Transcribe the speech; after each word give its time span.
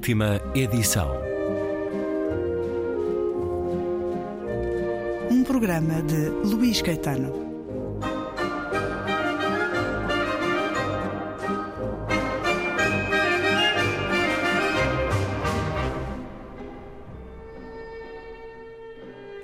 Última 0.00 0.40
edição. 0.54 1.10
Um 5.30 5.44
programa 5.44 6.00
de 6.00 6.30
Luís 6.42 6.80
Caetano. 6.80 7.30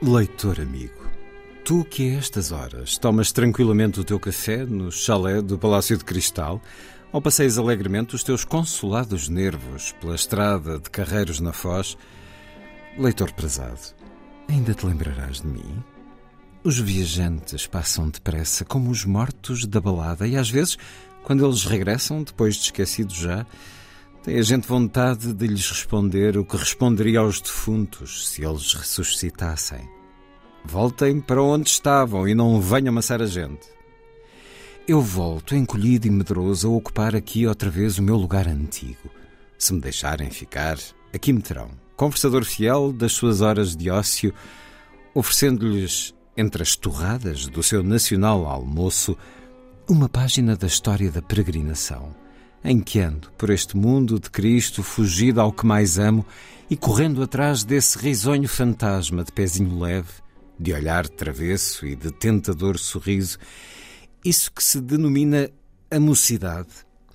Leitor 0.01 0.59
amigo, 0.59 0.91
tu 1.67 1.85
que 1.85 2.15
a 2.15 2.19
estas 2.19 2.51
horas 2.51 2.97
tomas 2.97 3.31
tranquilamente 3.31 4.01
o 4.01 4.05
teu 4.05 4.19
café 4.19 4.65
no 4.65 4.91
chalé 4.91 5.43
do 5.43 5.59
Palácio 5.59 5.99
de 5.99 6.05
Cristal, 6.05 6.63
ou 7.17 7.23
passeias 7.23 7.57
alegremente 7.57 8.15
os 8.15 8.23
teus 8.23 8.45
consolados 8.45 9.27
nervos 9.27 9.91
pela 9.93 10.15
estrada 10.15 10.79
de 10.79 10.91
Carreiros 10.91 11.41
na 11.41 11.51
Foz, 11.51 11.97
leitor 12.99 13.33
prezado, 13.33 13.81
ainda 14.51 14.75
te 14.75 14.85
lembrarás 14.85 15.41
de 15.41 15.47
mim? 15.47 15.83
Os 16.63 16.79
viajantes 16.79 17.67
passam 17.67 18.11
depressa 18.11 18.67
como 18.67 18.91
os 18.91 19.07
mortos 19.07 19.65
da 19.65 19.81
balada 19.81 20.29
e 20.29 20.37
às 20.37 20.51
vezes, 20.51 20.77
quando 21.25 21.43
eles 21.43 21.65
regressam, 21.65 22.23
depois 22.23 22.57
de 22.57 22.65
esquecidos 22.65 23.17
já, 23.17 23.47
tem 24.23 24.39
a 24.39 24.43
gente 24.43 24.69
vontade 24.69 25.33
de 25.33 25.47
lhes 25.47 25.71
responder 25.71 26.37
o 26.37 26.45
que 26.45 26.59
responderia 26.59 27.21
aos 27.21 27.41
defuntos 27.41 28.29
se 28.29 28.45
eles 28.45 28.75
ressuscitassem. 28.75 29.89
Voltem 30.67 31.19
para 31.23 31.43
onde 31.43 31.71
estavam 31.71 32.29
e 32.29 32.35
não 32.35 32.61
venham 32.61 32.91
amassar 32.91 33.23
a 33.23 33.27
gente. 33.27 33.76
Eu 34.89 35.01
volto, 35.01 35.57
encolhido 35.57 36.07
e 36.07 36.11
medroso, 36.11 36.69
a 36.69 36.71
ocupar 36.71 37.17
aqui 37.17 37.45
outra 37.45 37.69
vez 37.69 37.99
o 37.99 38.03
meu 38.05 38.15
lugar 38.15 38.47
antigo. 38.47 39.11
Se 39.59 39.75
me 39.75 39.81
deixarem 39.81 40.31
ficar, 40.31 40.79
aqui 41.13 41.33
me 41.33 41.43
terão, 41.43 41.71
conversador 41.97 42.45
fiel 42.45 42.93
das 42.93 43.11
suas 43.11 43.41
horas 43.41 43.75
de 43.75 43.91
ócio, 43.91 44.33
oferecendo-lhes, 45.13 46.15
entre 46.37 46.63
as 46.63 46.77
torradas 46.77 47.49
do 47.49 47.65
seu 47.65 47.83
nacional 47.83 48.47
almoço, 48.47 49.19
uma 49.89 50.09
página 50.09 50.55
da 50.55 50.69
história 50.69 51.11
da 51.11 51.21
peregrinação, 51.21 52.15
em 52.63 52.79
que 52.79 53.01
ando 53.01 53.33
por 53.33 53.51
este 53.51 53.77
mundo 53.77 54.21
de 54.21 54.31
Cristo, 54.31 54.85
fugido 54.85 55.41
ao 55.41 55.53
que 55.53 55.67
mais 55.67 55.99
amo 55.99 56.25
e 56.71 56.77
correndo 56.77 57.25
atrás 57.25 57.65
desse 57.65 57.99
risonho 57.99 58.49
fantasma 58.49 59.25
de 59.25 59.33
pezinho 59.33 59.81
leve, 59.81 60.13
de 60.61 60.73
olhar 60.73 61.09
travesso 61.09 61.85
e 61.85 61.97
de 61.97 62.13
tentador 62.13 62.79
sorriso, 62.79 63.37
isso 64.29 64.51
que 64.53 64.63
se 64.63 64.81
denomina 64.81 65.49
a 65.89 66.01
mocidade 66.01 66.69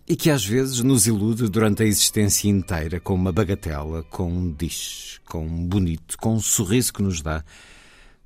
e 0.08 0.16
que 0.16 0.30
às 0.30 0.46
vezes 0.46 0.80
nos 0.80 1.08
ilude 1.08 1.50
durante 1.50 1.84
a 1.84 1.86
existência 1.86 2.50
inteira 2.50 3.00
com 3.00 3.14
uma 3.14 3.32
bagatela, 3.32 4.04
com 4.04 4.32
um 4.32 4.52
dish, 4.52 5.20
com 5.26 5.46
um 5.46 5.68
bonito, 5.68 6.18
com 6.18 6.36
um 6.36 6.40
sorriso 6.40 6.94
que 6.94 7.04
nos 7.04 7.22
dá, 7.22 7.44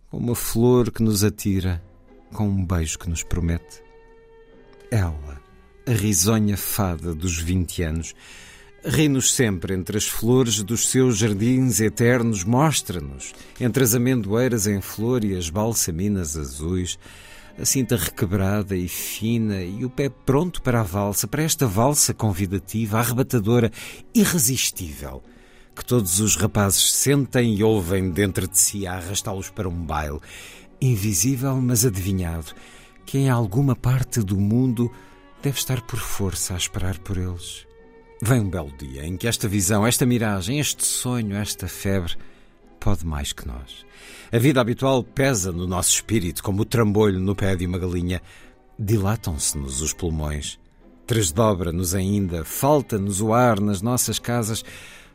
com 0.09 0.17
uma 0.17 0.35
flor 0.35 0.91
que 0.91 1.01
nos 1.01 1.23
atira, 1.23 1.83
com 2.31 2.47
um 2.47 2.63
beijo 2.65 2.99
que 2.99 3.09
nos 3.09 3.23
promete. 3.23 3.81
Ela, 4.91 5.41
a 5.87 5.91
risonha 5.91 6.55
fada 6.55 7.15
dos 7.15 7.37
vinte 7.39 7.81
anos, 7.81 8.13
ri-nos 8.83 9.33
sempre 9.33 9.73
entre 9.73 9.97
as 9.97 10.05
flores 10.05 10.61
dos 10.61 10.89
seus 10.89 11.17
jardins 11.17 11.79
eternos, 11.79 12.43
mostra-nos, 12.43 13.33
entre 13.59 13.83
as 13.83 13.95
amendoeiras 13.95 14.67
em 14.67 14.79
flor 14.79 15.23
e 15.23 15.35
as 15.35 15.49
balsaminas 15.49 16.37
azuis, 16.37 16.99
a 17.57 17.65
cinta 17.65 17.95
requebrada 17.95 18.75
e 18.75 18.87
fina 18.87 19.63
e 19.63 19.85
o 19.85 19.89
pé 19.89 20.09
pronto 20.09 20.61
para 20.61 20.81
a 20.81 20.83
valsa, 20.83 21.27
para 21.27 21.43
esta 21.43 21.65
valsa 21.65 22.13
convidativa, 22.13 22.99
arrebatadora, 22.99 23.71
irresistível, 24.13 25.23
que 25.75 25.85
todos 25.85 26.19
os 26.19 26.35
rapazes 26.35 26.91
sentem 26.93 27.55
e 27.55 27.63
ouvem 27.63 28.09
dentro 28.09 28.47
de 28.47 28.57
si 28.57 28.85
a 28.85 28.93
arrastá-los 28.93 29.49
para 29.49 29.69
um 29.69 29.85
baile, 29.85 30.19
invisível 30.81 31.55
mas 31.61 31.85
adivinhado, 31.85 32.53
que 33.05 33.17
em 33.17 33.29
alguma 33.29 33.75
parte 33.75 34.21
do 34.21 34.37
mundo 34.37 34.91
deve 35.41 35.57
estar 35.57 35.81
por 35.81 35.99
força 35.99 36.53
a 36.53 36.57
esperar 36.57 36.99
por 36.99 37.17
eles. 37.17 37.65
Vem 38.21 38.41
um 38.41 38.49
belo 38.49 38.75
dia 38.77 39.05
em 39.05 39.15
que 39.15 39.27
esta 39.27 39.47
visão, 39.47 39.85
esta 39.85 40.05
miragem, 40.05 40.59
este 40.59 40.85
sonho, 40.85 41.35
esta 41.35 41.67
febre 41.67 42.17
pode 42.85 43.03
mais 43.03 43.33
que 43.33 43.47
nós. 43.47 43.83
A 44.31 44.37
vida 44.37 44.61
habitual 44.61 45.03
pesa 45.03 45.51
no 45.51 45.65
nosso 45.65 45.89
espírito 45.89 46.43
como 46.43 46.61
o 46.61 46.65
trambolho 46.65 47.19
no 47.19 47.35
pé 47.35 47.55
de 47.55 47.65
uma 47.65 47.79
galinha. 47.79 48.21
Dilatam-se-nos 48.77 49.81
os 49.81 49.91
pulmões. 49.91 50.59
Tresdobra-nos 51.07 51.95
ainda, 51.95 52.45
falta-nos 52.45 53.21
o 53.21 53.33
ar 53.33 53.59
nas 53.59 53.81
nossas 53.81 54.19
casas, 54.19 54.63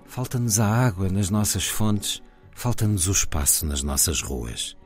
falta-nos 0.05 0.59
a 0.59 0.67
água 0.67 1.09
nas 1.09 1.31
nossas 1.31 1.65
fontes, 1.65 2.21
falta-nos 2.51 3.07
o 3.07 3.13
espaço 3.13 3.65
nas 3.65 3.85
nossas 3.85 4.21
ruas. 4.21 4.77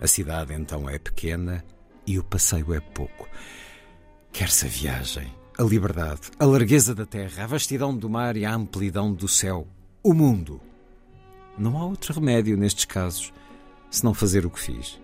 A 0.00 0.06
cidade 0.06 0.54
então 0.54 0.88
é 0.88 0.98
pequena 0.98 1.62
e 2.06 2.18
o 2.18 2.24
passeio 2.24 2.72
é 2.72 2.80
pouco. 2.80 3.28
Quer-se 4.32 4.64
a 4.64 4.68
viagem, 4.70 5.30
a 5.58 5.62
liberdade, 5.62 6.30
a 6.38 6.46
largueza 6.46 6.94
da 6.94 7.04
terra, 7.04 7.44
a 7.44 7.46
vastidão 7.46 7.94
do 7.94 8.08
mar 8.08 8.38
e 8.38 8.46
a 8.46 8.54
amplidão 8.54 9.12
do 9.12 9.28
céu. 9.28 9.68
O 10.02 10.14
mundo. 10.14 10.62
Não 11.58 11.78
há 11.78 11.84
outro 11.84 12.14
remédio 12.14 12.56
nestes 12.56 12.84
casos 12.84 13.32
senão 13.90 14.14
fazer 14.14 14.44
o 14.44 14.50
que 14.50 14.60
fiz: 14.60 15.00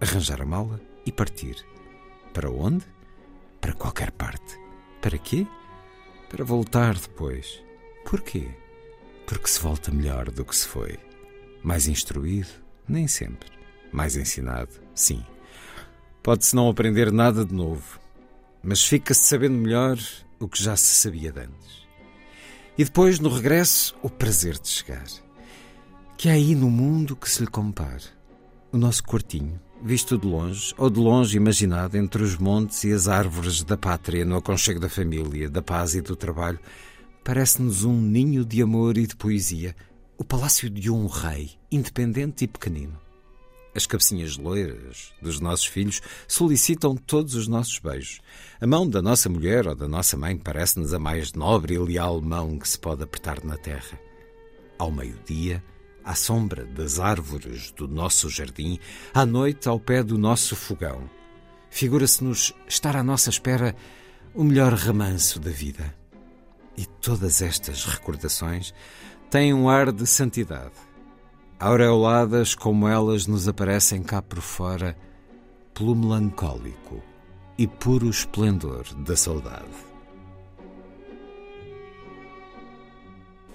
arranjar 0.00 0.40
a 0.42 0.46
mala 0.46 0.80
e 1.06 1.12
partir. 1.12 1.64
Para 2.32 2.50
onde? 2.50 2.84
Para 3.60 3.72
qualquer 3.72 4.10
parte. 4.10 4.58
Para 5.00 5.18
quê? 5.18 5.46
Para 6.28 6.44
voltar 6.44 6.94
depois. 6.94 7.62
Porquê? 8.04 8.48
Porque 9.26 9.48
se 9.48 9.60
volta 9.60 9.90
melhor 9.90 10.30
do 10.30 10.44
que 10.44 10.56
se 10.56 10.66
foi. 10.66 10.98
Mais 11.62 11.86
instruído? 11.86 12.50
Nem 12.88 13.06
sempre. 13.06 13.50
Mais 13.92 14.16
ensinado? 14.16 14.72
Sim. 14.94 15.24
Pode-se 16.22 16.56
não 16.56 16.68
aprender 16.68 17.12
nada 17.12 17.44
de 17.44 17.54
novo 17.54 18.04
mas 18.64 18.82
fica-se 18.82 19.26
sabendo 19.26 19.58
melhor 19.58 19.98
o 20.40 20.48
que 20.48 20.62
já 20.62 20.74
se 20.74 20.94
sabia 20.94 21.30
de 21.30 21.40
antes. 21.40 21.84
E 22.78 22.84
depois, 22.84 23.20
no 23.20 23.28
regresso, 23.28 23.94
o 24.02 24.08
prazer 24.08 24.58
de 24.58 24.68
chegar. 24.68 25.04
Que 26.16 26.28
há 26.28 26.32
aí 26.32 26.54
no 26.54 26.70
mundo 26.70 27.16
que 27.16 27.28
se 27.28 27.42
lhe 27.42 27.46
compare. 27.46 28.04
O 28.72 28.78
nosso 28.78 29.02
quartinho, 29.02 29.60
visto 29.82 30.16
de 30.16 30.26
longe, 30.26 30.72
ou 30.78 30.88
de 30.88 30.98
longe 30.98 31.36
imaginado 31.36 31.96
entre 31.96 32.22
os 32.22 32.36
montes 32.36 32.84
e 32.84 32.92
as 32.92 33.08
árvores 33.08 33.62
da 33.62 33.76
pátria, 33.76 34.24
no 34.24 34.36
aconchego 34.36 34.80
da 34.80 34.88
família, 34.88 35.50
da 35.50 35.60
paz 35.60 35.94
e 35.94 36.00
do 36.00 36.16
trabalho, 36.16 36.58
parece-nos 37.22 37.84
um 37.84 38.00
ninho 38.00 38.44
de 38.44 38.62
amor 38.62 38.96
e 38.96 39.06
de 39.06 39.16
poesia, 39.16 39.74
o 40.16 40.24
palácio 40.24 40.70
de 40.70 40.90
um 40.90 41.06
rei, 41.06 41.50
independente 41.70 42.44
e 42.44 42.48
pequenino. 42.48 42.98
As 43.74 43.86
cabecinhas 43.86 44.36
loiras 44.36 45.12
dos 45.20 45.40
nossos 45.40 45.66
filhos 45.66 46.00
solicitam 46.28 46.96
todos 46.96 47.34
os 47.34 47.48
nossos 47.48 47.80
beijos. 47.80 48.20
A 48.60 48.66
mão 48.66 48.88
da 48.88 49.02
nossa 49.02 49.28
mulher 49.28 49.66
ou 49.66 49.74
da 49.74 49.88
nossa 49.88 50.16
mãe 50.16 50.38
parece-nos 50.38 50.94
a 50.94 50.98
mais 50.98 51.32
nobre 51.32 51.74
e 51.74 51.78
leal 51.78 52.20
mão 52.20 52.56
que 52.56 52.68
se 52.68 52.78
pode 52.78 53.02
apertar 53.02 53.42
na 53.44 53.56
terra. 53.56 53.98
Ao 54.78 54.92
meio-dia, 54.92 55.62
à 56.04 56.14
sombra 56.14 56.64
das 56.66 56.98
árvores 56.98 57.70
do 57.70 57.88
nosso 57.88 58.28
jardim, 58.28 58.78
à 59.12 59.24
noite, 59.24 59.68
ao 59.68 59.80
pé 59.80 60.02
do 60.02 60.18
nosso 60.18 60.54
fogão, 60.54 61.08
figura-se-nos 61.70 62.52
estar 62.68 62.94
à 62.96 63.02
nossa 63.02 63.30
espera 63.30 63.74
o 64.34 64.44
melhor 64.44 64.74
remanso 64.74 65.40
da 65.40 65.50
vida. 65.50 65.94
E 66.76 66.84
todas 66.84 67.40
estas 67.40 67.84
recordações 67.84 68.74
têm 69.30 69.54
um 69.54 69.68
ar 69.68 69.92
de 69.92 70.06
santidade 70.06 70.74
aureoladas 71.58 72.54
como 72.54 72.86
elas 72.86 73.26
nos 73.26 73.48
aparecem 73.48 74.02
cá 74.02 74.20
por 74.20 74.40
fora, 74.40 74.96
pelo 75.72 75.94
melancólico 75.94 77.02
e 77.56 77.66
puro 77.66 78.10
esplendor 78.10 78.84
da 78.98 79.16
saudade. 79.16 79.64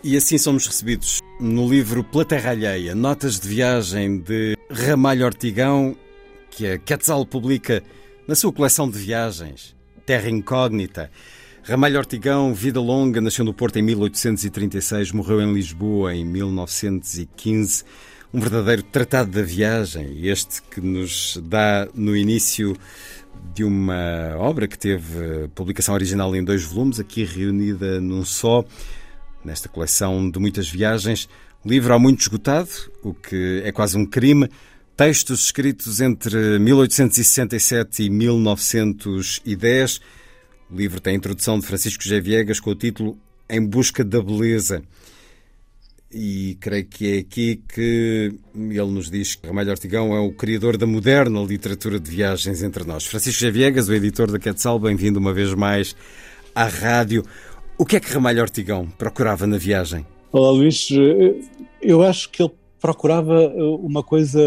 E 0.03 0.15
assim 0.15 0.37
somos 0.37 0.65
recebidos 0.65 1.19
no 1.39 1.69
livro 1.69 2.03
Pela 2.03 2.25
Terra 2.25 2.51
Alheia, 2.51 2.93
Notas 2.93 3.39
de 3.39 3.47
Viagem 3.47 4.19
de 4.19 4.57
Ramalho 4.69 5.25
Ortigão, 5.25 5.95
que 6.51 6.67
a 6.67 6.77
Quetzal 6.77 7.25
publica 7.25 7.81
na 8.27 8.35
sua 8.35 8.51
coleção 8.51 8.89
de 8.89 8.99
viagens, 8.99 9.73
Terra 10.05 10.29
Incógnita. 10.29 11.09
Ramalho 11.63 11.97
Ortigão, 11.97 12.53
vida 12.53 12.81
longa, 12.81 13.21
nasceu 13.21 13.45
no 13.45 13.53
Porto 13.53 13.79
em 13.79 13.81
1836, 13.81 15.13
morreu 15.13 15.41
em 15.41 15.53
Lisboa 15.53 16.13
em 16.13 16.25
1915. 16.25 17.85
Um 18.33 18.41
verdadeiro 18.41 18.83
tratado 18.83 19.31
da 19.31 19.41
viagem, 19.41 20.27
este 20.27 20.61
que 20.61 20.81
nos 20.81 21.39
dá 21.41 21.87
no 21.95 22.17
início 22.17 22.75
de 23.55 23.63
uma 23.63 24.35
obra 24.37 24.67
que 24.67 24.77
teve 24.77 25.47
publicação 25.55 25.95
original 25.95 26.35
em 26.35 26.43
dois 26.43 26.63
volumes, 26.63 26.99
aqui 26.99 27.23
reunida 27.23 28.01
num 28.01 28.25
só, 28.25 28.65
nesta 29.43 29.69
coleção 29.69 30.29
de 30.29 30.39
muitas 30.39 30.69
viagens. 30.69 31.29
Livro 31.65 31.93
há 31.93 31.99
muito 31.99 32.21
esgotado, 32.21 32.69
o 33.03 33.13
que 33.13 33.61
é 33.63 33.71
quase 33.71 33.97
um 33.97 34.05
crime. 34.05 34.49
Textos 34.95 35.45
escritos 35.45 36.01
entre 36.01 36.59
1867 36.59 38.03
e 38.03 38.09
1910 38.09 40.01
o 40.71 40.75
livro 40.75 40.99
tem 40.99 41.13
a 41.13 41.15
introdução 41.15 41.57
de 41.57 41.65
Francisco 41.65 42.03
G. 42.03 42.21
Viegas 42.21 42.59
com 42.59 42.69
o 42.69 42.75
título 42.75 43.17
Em 43.49 43.65
Busca 43.65 44.03
da 44.03 44.21
Beleza. 44.21 44.83
e 46.11 46.57
creio 46.59 46.85
que 46.85 47.15
é 47.15 47.19
aqui 47.19 47.63
que 47.67 48.33
ele 48.55 48.91
nos 48.91 49.09
diz 49.09 49.33
que 49.33 49.47
Ramalho 49.47 49.71
Ortigão 49.71 50.15
é 50.15 50.19
o 50.19 50.31
criador 50.31 50.77
da 50.77 50.85
moderna 50.85 51.41
literatura 51.41 51.99
de 51.99 52.09
viagens 52.09 52.61
entre 52.61 52.83
nós. 52.83 53.05
Francisco 53.05 53.41
Javiegas, 53.41 53.89
o 53.89 53.93
editor 53.93 54.31
da 54.31 54.37
Quetzal, 54.37 54.79
bem-vindo 54.79 55.19
uma 55.19 55.33
vez 55.33 55.53
mais 55.55 55.95
à 56.53 56.65
rádio. 56.65 57.23
O 57.79 57.85
que 57.85 57.95
é 57.95 57.99
que 58.01 58.11
Ramalho 58.11 58.41
Ortigão 58.41 58.89
procurava 58.97 59.47
na 59.47 59.57
viagem? 59.57 60.05
Olá, 60.33 60.51
Luís. 60.51 60.89
Eu 61.81 62.03
acho 62.03 62.29
que 62.29 62.43
ele 62.43 62.51
procurava 62.77 63.47
uma 63.55 64.03
coisa 64.03 64.41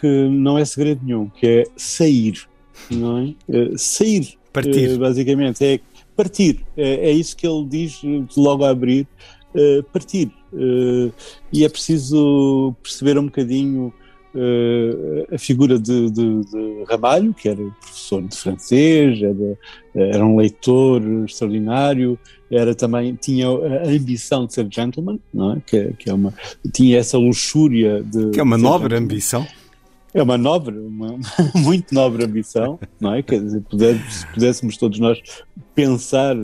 que 0.00 0.28
não 0.28 0.58
é 0.58 0.64
segredo 0.64 1.00
nenhum, 1.04 1.28
que 1.28 1.46
é 1.46 1.64
sair, 1.76 2.44
não 2.90 3.18
é? 3.18 3.34
Eh, 3.48 3.70
sair, 3.76 4.36
partir. 4.52 4.90
Eh, 4.90 4.96
basicamente, 4.96 5.64
é 5.64 5.78
partir. 6.16 6.58
É, 6.76 7.08
é 7.08 7.12
isso 7.12 7.36
que 7.36 7.46
ele 7.46 7.64
diz 7.66 8.00
logo 8.36 8.64
a 8.64 8.70
abrir, 8.70 9.06
partir. 9.92 10.32
E 11.52 11.64
é 11.64 11.68
preciso 11.68 12.74
perceber 12.82 13.16
um 13.16 13.26
bocadinho 13.26 13.94
uh, 14.34 15.34
a 15.34 15.38
figura 15.38 15.78
de, 15.78 16.10
de, 16.10 16.44
de, 16.44 16.84
Ramalho, 16.88 17.34
que 17.34 17.48
era 17.48 17.62
professor 17.80 18.22
de 18.22 18.36
francês, 18.36 19.22
era, 19.22 19.58
era 19.94 20.24
um 20.24 20.36
leitor 20.36 21.02
extraordinário, 21.24 22.18
era 22.50 22.74
também 22.74 23.14
tinha 23.14 23.48
a 23.48 23.88
ambição 23.88 24.46
de 24.46 24.54
ser 24.54 24.66
gentleman, 24.70 25.18
não 25.32 25.54
é? 25.54 25.62
Que, 25.64 25.92
que 25.94 26.10
é 26.10 26.14
uma 26.14 26.34
tinha 26.72 26.98
essa 26.98 27.16
luxúria 27.16 28.02
de 28.02 28.30
que 28.30 28.40
é 28.40 28.42
uma 28.42 28.58
nobre 28.58 28.90
gentleman. 28.90 29.04
ambição. 29.04 29.46
É 30.14 30.22
uma 30.22 30.36
nobre, 30.36 30.76
uma 30.78 31.18
muito 31.56 31.94
nobre 31.94 32.24
ambição, 32.24 32.78
não 33.00 33.14
é? 33.14 33.22
Quer 33.22 33.40
dizer, 33.40 33.62
puder, 33.62 33.96
se 34.10 34.26
pudéssemos 34.26 34.76
todos 34.76 34.98
nós 34.98 35.18
pensar 35.74 36.36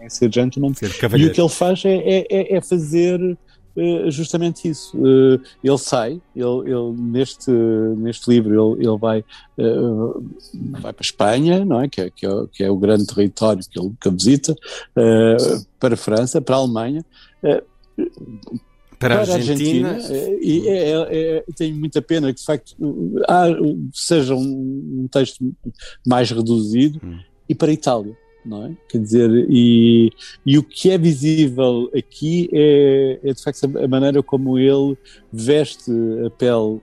em 0.00 0.08
ser 0.08 0.32
gentleman, 0.32 0.72
ser 0.72 0.90
e 1.18 1.26
o 1.26 1.32
que 1.32 1.40
ele 1.40 1.48
faz 1.50 1.84
é, 1.84 1.94
é, 1.94 2.26
é, 2.30 2.56
é 2.56 2.60
fazer 2.62 3.36
justamente 4.10 4.68
isso. 4.68 4.96
Eh, 4.96 5.40
ele 5.62 5.78
sai, 5.78 6.20
ele, 6.34 6.70
ele, 6.70 6.92
neste, 6.98 7.50
neste 7.50 8.30
livro 8.30 8.76
ele, 8.76 8.86
ele 8.86 8.98
vai, 8.98 9.24
eh, 9.58 9.76
vai 10.80 10.92
para 10.92 11.00
a 11.00 11.02
Espanha, 11.02 11.64
não 11.64 11.80
é? 11.80 11.88
Que, 11.88 12.02
é, 12.02 12.10
que, 12.10 12.26
é, 12.26 12.30
que 12.52 12.64
é 12.64 12.70
o 12.70 12.76
grande 12.76 13.06
território 13.06 13.62
que 13.68 13.78
ele, 13.78 13.92
que 14.00 14.10
visita, 14.10 14.54
para 15.78 15.94
a 15.94 15.96
França, 15.96 16.40
para 16.40 16.56
a 16.56 16.58
Alemanha, 16.58 17.04
para, 17.40 17.62
para 18.98 19.32
a 19.32 19.34
Argentina. 19.34 19.94
Argentina 19.94 20.38
e 20.40 20.68
é, 20.68 20.90
é, 20.90 21.36
é, 21.38 21.44
tenho 21.56 21.74
muita 21.76 22.00
pena 22.00 22.32
que, 22.32 22.40
de 22.40 22.44
facto, 22.44 22.76
há, 23.28 23.46
seja 23.92 24.34
um, 24.34 25.02
um 25.02 25.08
texto 25.10 25.44
mais 26.06 26.30
reduzido, 26.30 27.00
hum. 27.02 27.18
e 27.48 27.54
para 27.54 27.70
a 27.70 27.74
Itália. 27.74 28.21
Não 28.44 28.66
é? 28.66 28.72
Quer 28.88 28.98
dizer, 28.98 29.30
e, 29.48 30.10
e 30.44 30.58
o 30.58 30.62
que 30.62 30.90
é 30.90 30.98
visível 30.98 31.90
aqui 31.96 32.50
é, 32.52 33.20
é 33.22 33.32
de 33.32 33.42
facto 33.42 33.64
a 33.64 33.88
maneira 33.88 34.22
como 34.22 34.58
ele 34.58 34.98
veste 35.32 35.92
a 36.26 36.30
pele, 36.30 36.80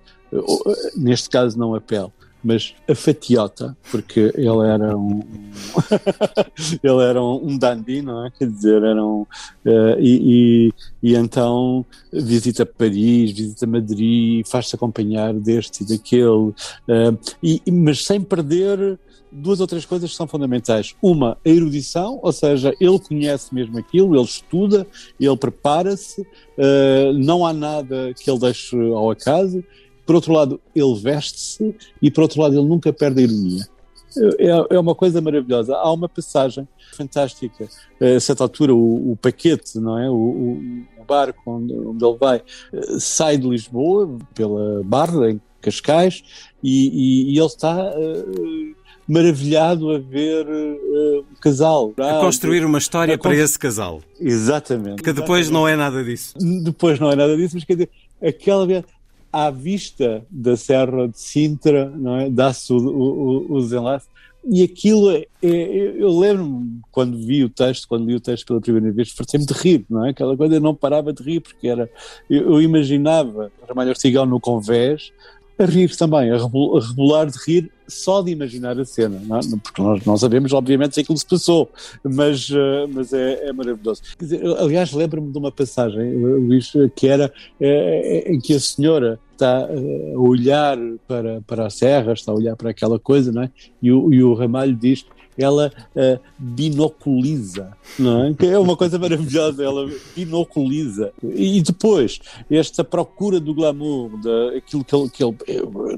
neste 0.96 1.30
caso 1.30 1.60
não 1.60 1.76
a 1.76 1.82
pele, 1.82 2.12
mas 2.44 2.74
a 2.88 2.96
fatiota, 2.96 3.76
porque 3.92 4.32
ele 4.36 4.68
era 4.68 4.98
um 4.98 5.20
ele 6.82 7.04
era 7.04 7.22
um, 7.22 7.58
dandy, 7.58 8.02
não 8.02 8.26
é? 8.26 8.32
Quer 8.32 8.50
dizer, 8.50 8.82
era 8.82 9.04
um, 9.04 9.22
uh, 9.22 10.00
e, 10.00 10.72
e, 11.04 11.10
e, 11.12 11.16
então 11.16 11.86
visita 12.12 12.66
Paris, 12.66 13.32
visita 13.32 13.68
Madrid, 13.68 14.46
faz-se 14.48 14.76
acompanhar 14.76 15.34
deste 15.34 15.84
e 15.84 15.88
daquele, 15.88 16.24
uh, 16.28 17.20
e, 17.44 17.62
mas 17.70 18.06
sem 18.06 18.22
perder 18.22 18.98
duas 19.32 19.60
ou 19.60 19.68
três 19.68 19.86
coisas 19.86 20.10
que 20.12 20.16
são 20.16 20.28
fundamentais. 20.28 20.96
Uma, 21.02 21.38
a 21.46 21.50
erudição, 21.50 22.20
ou 22.22 22.32
seja, 22.32 22.74
ele 22.80 23.00
conhece 23.00 23.54
mesmo 23.54 23.78
aquilo, 23.78 24.16
ele 24.16 24.24
estuda, 24.24 24.88
ele 25.20 25.38
prepara-se, 25.38 26.22
uh, 26.22 27.14
não 27.14 27.46
há 27.46 27.54
nada 27.54 28.14
que 28.14 28.30
ele 28.30 28.40
deixe 28.40 28.76
ao 28.92 29.12
acaso. 29.12 29.64
Por 30.06 30.16
outro 30.16 30.34
lado, 30.34 30.60
ele 30.76 30.96
veste-se 30.96 31.76
e, 32.02 32.10
por 32.10 32.22
outro 32.22 32.42
lado, 32.42 32.56
ele 32.58 32.68
nunca 32.68 32.92
perde 32.92 33.22
a 33.22 33.24
ironia. 33.24 33.68
É, 34.40 34.76
é 34.76 34.80
uma 34.80 34.96
coisa 34.96 35.22
maravilhosa. 35.22 35.76
Há 35.76 35.92
uma 35.92 36.10
passagem 36.10 36.68
fantástica. 36.94 37.70
A 38.02 38.20
certa 38.20 38.44
altura, 38.44 38.74
o, 38.74 39.12
o 39.12 39.18
paquete, 39.18 39.78
não 39.78 40.00
é? 40.00 40.10
O, 40.10 40.16
o, 40.16 40.84
barco 41.10 41.42
onde, 41.48 41.74
onde 41.74 42.06
ele 42.06 42.18
vai 42.18 42.44
eh, 42.72 43.00
sai 43.00 43.36
de 43.36 43.50
Lisboa 43.50 44.16
pela 44.36 44.84
Barra, 44.84 45.32
em 45.32 45.42
Cascais, 45.60 46.24
e, 46.64 47.32
e, 47.32 47.34
e 47.34 47.38
ele 47.38 47.46
está 47.48 47.76
uh, 47.76 48.76
maravilhado 49.10 49.90
a 49.90 49.98
ver 49.98 50.46
uh, 50.46 51.26
um 51.32 51.42
casal. 51.42 51.92
A 51.98 52.20
construir 52.20 52.64
uma 52.64 52.78
história 52.78 53.18
para 53.18 53.36
esse 53.36 53.58
casal. 53.58 54.02
Exatamente. 54.22 55.02
Que 55.02 55.12
depois 55.12 55.48
exatamente. 55.48 55.52
não 55.52 55.68
é 55.68 55.76
nada 55.76 56.04
disso. 56.04 56.36
Depois 56.64 57.00
não 57.00 57.12
é 57.12 57.16
nada 57.16 57.36
disso, 57.36 57.56
mas 57.56 57.64
quer 57.64 57.74
dizer, 57.74 57.90
aquela 58.24 58.86
à 59.34 59.50
vista 59.50 60.24
da 60.30 60.56
Serra 60.56 61.08
de 61.08 61.20
Sintra, 61.20 61.92
não 61.96 62.18
é? 62.18 62.30
Dá-se 62.30 62.72
o, 62.72 62.78
o, 62.78 63.54
o 63.54 63.62
desenlace. 63.62 64.08
E 64.48 64.64
aquilo, 64.64 65.12
é, 65.12 65.26
é, 65.44 65.94
eu 65.98 66.18
lembro-me 66.18 66.80
quando 66.92 67.18
vi 67.18 67.44
o 67.44 67.50
texto, 67.50 67.88
quando 67.88 68.08
li 68.08 68.16
o 68.16 68.20
texto 68.20 68.46
pela 68.46 68.62
primeira 68.62 68.92
vez, 68.92 69.12
fartei-me 69.12 69.46
de 69.46 69.54
rir, 69.54 69.86
não 69.90 70.06
é? 70.06 70.12
Aquela 70.12 70.38
coisa 70.38 70.56
eu 70.56 70.62
não 70.62 70.74
parava 70.74 71.12
de 71.12 71.22
rir, 71.22 71.42
porque 71.42 71.68
era, 71.68 71.90
eu, 72.30 72.54
eu 72.54 72.62
imaginava 72.62 73.52
Ramalho 73.68 73.90
Ortigão 73.90 74.26
no 74.26 74.40
convés, 74.40 75.12
a 75.60 75.66
rir 75.66 75.96
também, 75.96 76.32
a 76.32 76.38
rebolar 76.38 77.28
de 77.28 77.38
rir 77.46 77.72
só 77.88 78.22
de 78.22 78.32
imaginar 78.32 78.80
a 78.80 78.86
cena? 78.86 79.18
É? 79.18 79.58
porque 79.62 79.82
nós 79.82 80.06
não 80.06 80.16
sabemos, 80.16 80.54
obviamente, 80.54 80.96
se 80.96 81.02
aquilo 81.02 81.18
se 81.18 81.26
passou, 81.26 81.70
mas, 82.04 82.50
uh, 82.50 82.88
mas 82.92 83.12
é, 83.12 83.50
é, 83.50 83.54
maravilhoso. 83.54 84.02
Dizer, 84.18 84.42
aliás, 84.58 84.94
lembro-me 84.94 85.32
de 85.32 85.38
uma 85.38 85.52
passagem, 85.52 86.16
Luís, 86.16 86.72
que 86.96 87.08
era 87.08 87.32
é, 87.60 88.32
em 88.32 88.40
que 88.40 88.54
a 88.54 88.60
senhora 88.60 89.20
está 89.34 89.66
a 89.66 90.20
olhar 90.20 90.78
para, 91.08 91.42
para 91.46 91.68
a 91.68 91.70
serra, 91.70 92.14
está 92.14 92.32
a 92.32 92.36
olhar 92.36 92.56
para 92.56 92.70
aquela 92.70 93.00
coisa, 93.00 93.32
não 93.32 93.44
é? 93.44 93.52
E 93.82 93.92
o, 93.92 94.14
e 94.14 94.24
o 94.24 94.34
Ramalho 94.34 94.76
diz 94.76 95.06
ela 95.44 95.72
uh, 95.96 96.20
binoculiza, 96.38 97.72
não 97.98 98.26
é? 98.26 98.34
Que 98.34 98.48
é 98.48 98.60
uma 98.60 98.76
coisa 98.76 99.00
maravilhosa, 99.00 99.64
ela 99.64 99.90
binoculiza. 100.16 101.12
E 101.24 101.62
depois, 101.62 102.20
esta 102.50 102.84
procura 102.84 103.40
do 103.40 103.54
glamour, 103.54 104.18
da, 104.22 104.58
aquilo 104.58 104.84
que 104.84 104.96
ele, 104.96 105.10
que 105.10 105.24
ele, 105.24 105.36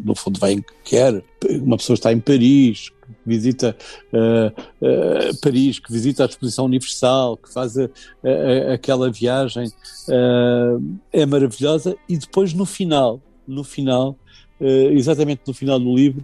no 0.03 0.15
fundo, 0.15 0.39
vai, 0.39 0.63
quer. 0.83 1.23
Uma 1.61 1.77
pessoa 1.77 1.95
está 1.95 2.13
em 2.13 2.19
Paris, 2.19 2.91
visita 3.25 3.75
uh, 4.13 4.61
uh, 4.85 5.41
Paris, 5.41 5.79
que 5.79 5.91
visita 5.91 6.23
a 6.23 6.27
Exposição 6.27 6.65
Universal, 6.65 7.37
que 7.37 7.51
faz 7.51 7.77
a, 7.77 7.85
a, 8.23 8.73
aquela 8.73 9.11
viagem, 9.11 9.67
uh, 9.67 10.99
é 11.11 11.25
maravilhosa. 11.25 11.95
E 12.07 12.17
depois, 12.17 12.53
no 12.53 12.65
final, 12.65 13.21
no 13.47 13.63
final, 13.63 14.17
exatamente 14.59 15.41
no 15.47 15.53
final 15.55 15.79
do 15.79 15.95
livro, 15.95 16.23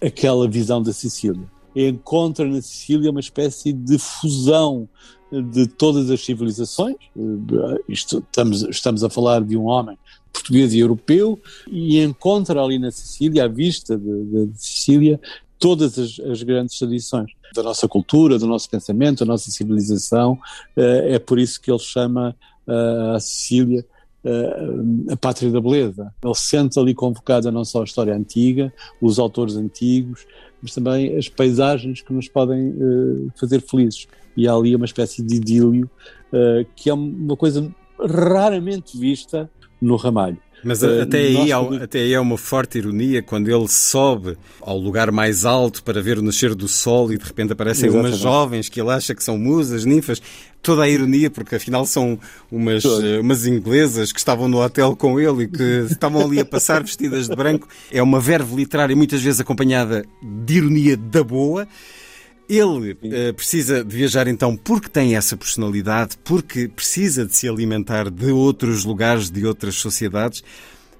aquela 0.00 0.48
visão 0.48 0.82
da 0.82 0.92
Sicília 0.92 1.48
encontra 1.74 2.46
na 2.46 2.60
Sicília 2.60 3.10
uma 3.10 3.20
espécie 3.20 3.72
de 3.72 3.98
fusão 3.98 4.88
de 5.30 5.66
todas 5.66 6.10
as 6.10 6.24
civilizações. 6.24 6.96
Isto, 7.88 8.18
estamos, 8.18 8.62
estamos 8.62 9.04
a 9.04 9.08
falar 9.08 9.42
de 9.42 9.56
um 9.56 9.64
homem 9.64 9.96
português 10.32 10.72
e 10.72 10.78
europeu 10.78 11.38
e 11.70 12.00
encontra 12.00 12.62
ali 12.62 12.78
na 12.78 12.90
Sicília, 12.90 13.44
à 13.44 13.48
vista 13.48 13.96
de, 13.96 14.46
de 14.46 14.62
Sicília, 14.62 15.20
todas 15.58 15.98
as, 15.98 16.18
as, 16.18 16.42
grandes 16.42 16.78
tradições 16.78 17.30
da 17.54 17.62
nossa 17.62 17.86
cultura, 17.86 18.38
do 18.38 18.46
nosso 18.46 18.68
pensamento, 18.68 19.20
da 19.20 19.26
nossa 19.26 19.50
civilização. 19.50 20.38
Eh, 20.76 21.14
é 21.14 21.18
por 21.18 21.38
isso 21.38 21.60
que 21.60 21.70
ele 21.70 21.78
chama 21.78 22.34
eh, 22.66 23.12
a 23.14 23.20
Sicília 23.20 23.84
eh, 24.24 25.12
a 25.12 25.16
pátria 25.16 25.50
da 25.50 25.60
beleza. 25.60 26.12
Ele 26.24 26.34
sente 26.34 26.78
ali 26.78 26.94
convocada 26.94 27.52
não 27.52 27.64
só 27.64 27.82
a 27.82 27.84
história 27.84 28.14
antiga, 28.14 28.72
os 29.00 29.18
autores 29.18 29.54
antigos, 29.54 30.26
mas 30.62 30.74
também 30.74 31.16
as 31.16 31.28
paisagens 31.28 32.00
que 32.00 32.12
nos 32.12 32.28
podem 32.28 32.70
uh, 32.70 33.32
fazer 33.34 33.60
felizes. 33.60 34.06
E 34.36 34.46
há 34.46 34.54
ali 34.54 34.74
uma 34.74 34.86
espécie 34.86 35.22
de 35.22 35.34
idílio 35.36 35.90
uh, 36.32 36.64
que 36.76 36.88
é 36.88 36.94
uma 36.94 37.36
coisa 37.36 37.70
raramente 37.98 38.96
vista 38.96 39.50
no 39.80 39.96
Ramalho. 39.96 40.38
Mas 40.64 40.82
uh, 40.82 41.02
até, 41.02 41.18
aí 41.18 41.52
há, 41.52 41.58
até 41.82 41.98
aí 42.00 42.12
é 42.12 42.20
uma 42.20 42.38
forte 42.38 42.78
ironia 42.78 43.22
quando 43.22 43.48
ele 43.48 43.66
sobe 43.68 44.36
ao 44.60 44.78
lugar 44.78 45.10
mais 45.10 45.44
alto 45.44 45.82
para 45.82 46.00
ver 46.00 46.18
o 46.18 46.22
nascer 46.22 46.54
do 46.54 46.68
sol 46.68 47.12
e 47.12 47.18
de 47.18 47.24
repente 47.24 47.52
aparecem 47.52 47.88
Exatamente. 47.88 48.12
umas 48.12 48.20
jovens 48.20 48.68
que 48.68 48.80
ele 48.80 48.90
acha 48.90 49.14
que 49.14 49.22
são 49.22 49.36
musas, 49.36 49.84
ninfas. 49.84 50.22
Toda 50.62 50.82
a 50.82 50.88
ironia, 50.88 51.28
porque 51.28 51.56
afinal 51.56 51.84
são 51.84 52.16
umas, 52.50 52.84
uh, 52.84 53.20
umas 53.20 53.46
inglesas 53.46 54.12
que 54.12 54.20
estavam 54.20 54.46
no 54.46 54.62
hotel 54.62 54.94
com 54.94 55.18
ele 55.18 55.44
e 55.44 55.48
que 55.48 55.86
estavam 55.90 56.24
ali 56.24 56.38
a 56.38 56.44
passar 56.44 56.82
vestidas 56.82 57.28
de 57.28 57.34
branco. 57.34 57.66
É 57.90 58.00
uma 58.00 58.20
verve 58.20 58.54
literária 58.54 58.94
muitas 58.94 59.20
vezes 59.20 59.40
acompanhada 59.40 60.04
de 60.22 60.54
ironia 60.58 60.96
da 60.96 61.24
boa. 61.24 61.66
Ele 62.48 62.92
uh, 62.92 63.34
precisa 63.34 63.84
de 63.84 63.96
viajar 63.96 64.28
então 64.28 64.56
porque 64.56 64.88
tem 64.88 65.16
essa 65.16 65.36
personalidade, 65.36 66.18
porque 66.22 66.68
precisa 66.68 67.24
de 67.24 67.34
se 67.34 67.48
alimentar 67.48 68.10
de 68.10 68.30
outros 68.30 68.84
lugares, 68.84 69.30
de 69.30 69.46
outras 69.46 69.76
sociedades, 69.76 70.42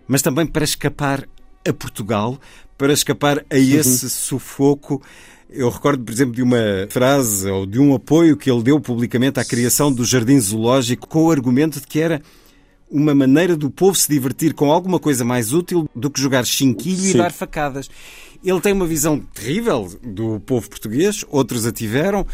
mas 0.07 0.23
também 0.23 0.47
para 0.47 0.65
escapar 0.65 1.29
a 1.69 1.73
Portugal, 1.73 2.41
para 2.79 2.93
escapar 2.93 3.39
a 3.51 3.55
uhum. 3.55 3.61
esse 3.61 4.05
uhum. 4.05 4.11
sufoco. 4.11 5.03
Eu 5.51 5.69
recordo, 5.69 6.03
por 6.03 6.13
exemplo, 6.13 6.35
de 6.35 6.43
uma 6.43 6.87
frase 6.89 7.49
ou 7.51 7.67
de 7.67 7.79
um 7.79 7.95
apoio 7.95 8.37
que 8.37 8.51
ele 8.51 8.63
deu 8.63 8.81
publicamente 8.81 9.39
à 9.39 9.45
criação 9.45 9.93
do 9.93 10.05
Jardim 10.05 10.41
Zoológico 10.41 11.07
com 11.07 11.25
o 11.25 11.31
argumento 11.31 11.79
de 11.79 11.87
que 11.87 12.01
era 12.01 12.23
uma 12.93 13.15
maneira 13.15 13.57
do 13.57 13.71
povo 13.71 13.97
se 13.97 14.09
divertir 14.09 14.55
com 14.55 14.71
alguma 14.71 14.99
coisa 14.99 15.25
mais 15.25 15.53
útil 15.53 15.89
do 15.95 16.11
que 16.11 16.21
jogar 16.21 16.45
chinquilho 16.45 16.97
Sim. 16.97 17.11
e 17.11 17.19
dar 17.19 17.33
facadas. 17.33 17.89
Ele 18.45 18.61
tem 18.61 18.73
uma 18.73 18.87
visão 18.87 19.19
terrível 19.19 19.89
do 20.03 20.41
povo 20.41 20.69
português, 20.69 21.25
outros 21.31 21.65
a 21.65 21.73
tiveram 21.73 22.27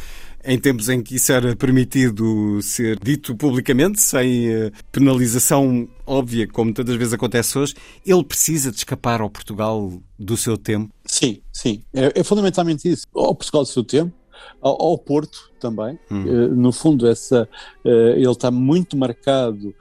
em 0.45 0.59
tempos 0.59 0.88
em 0.88 1.03
que 1.03 1.17
isso 1.17 1.33
era 1.33 1.55
permitido 1.55 2.61
ser 2.62 2.99
dito 2.99 3.37
publicamente, 3.37 4.00
sem 4.00 4.49
eh, 4.49 4.73
penalização 4.91 5.88
óbvia, 6.07 6.47
como 6.47 6.73
tantas 6.73 6.97
vezes 6.97 7.12
acontece 7.12 7.59
hoje, 7.59 7.75
ele 8.07 8.25
precisa 8.25 8.71
de 8.71 8.79
escapar 8.79 9.21
ao 9.21 9.29
Portugal 9.29 9.93
do 10.19 10.37
seu 10.37 10.57
tempo? 10.57 10.91
Sim, 11.05 11.43
sim. 11.53 11.83
É, 11.93 12.21
é 12.21 12.25
fundamentalmente 12.25 12.88
isso. 12.88 13.07
Ao 13.15 13.35
Portugal 13.35 13.62
do 13.62 13.69
seu 13.69 13.85
tempo, 13.85 14.12
ao, 14.61 14.81
ao 14.81 14.99
Porto 14.99 15.50
também. 15.61 15.99
Hum. 16.11 16.25
Uh, 16.25 16.55
no 16.55 16.73
fundo, 16.73 17.07
essa, 17.07 17.49
uh, 17.85 17.88
ele 17.88 18.31
está 18.31 18.50
muito 18.50 18.97
marcado 18.97 19.75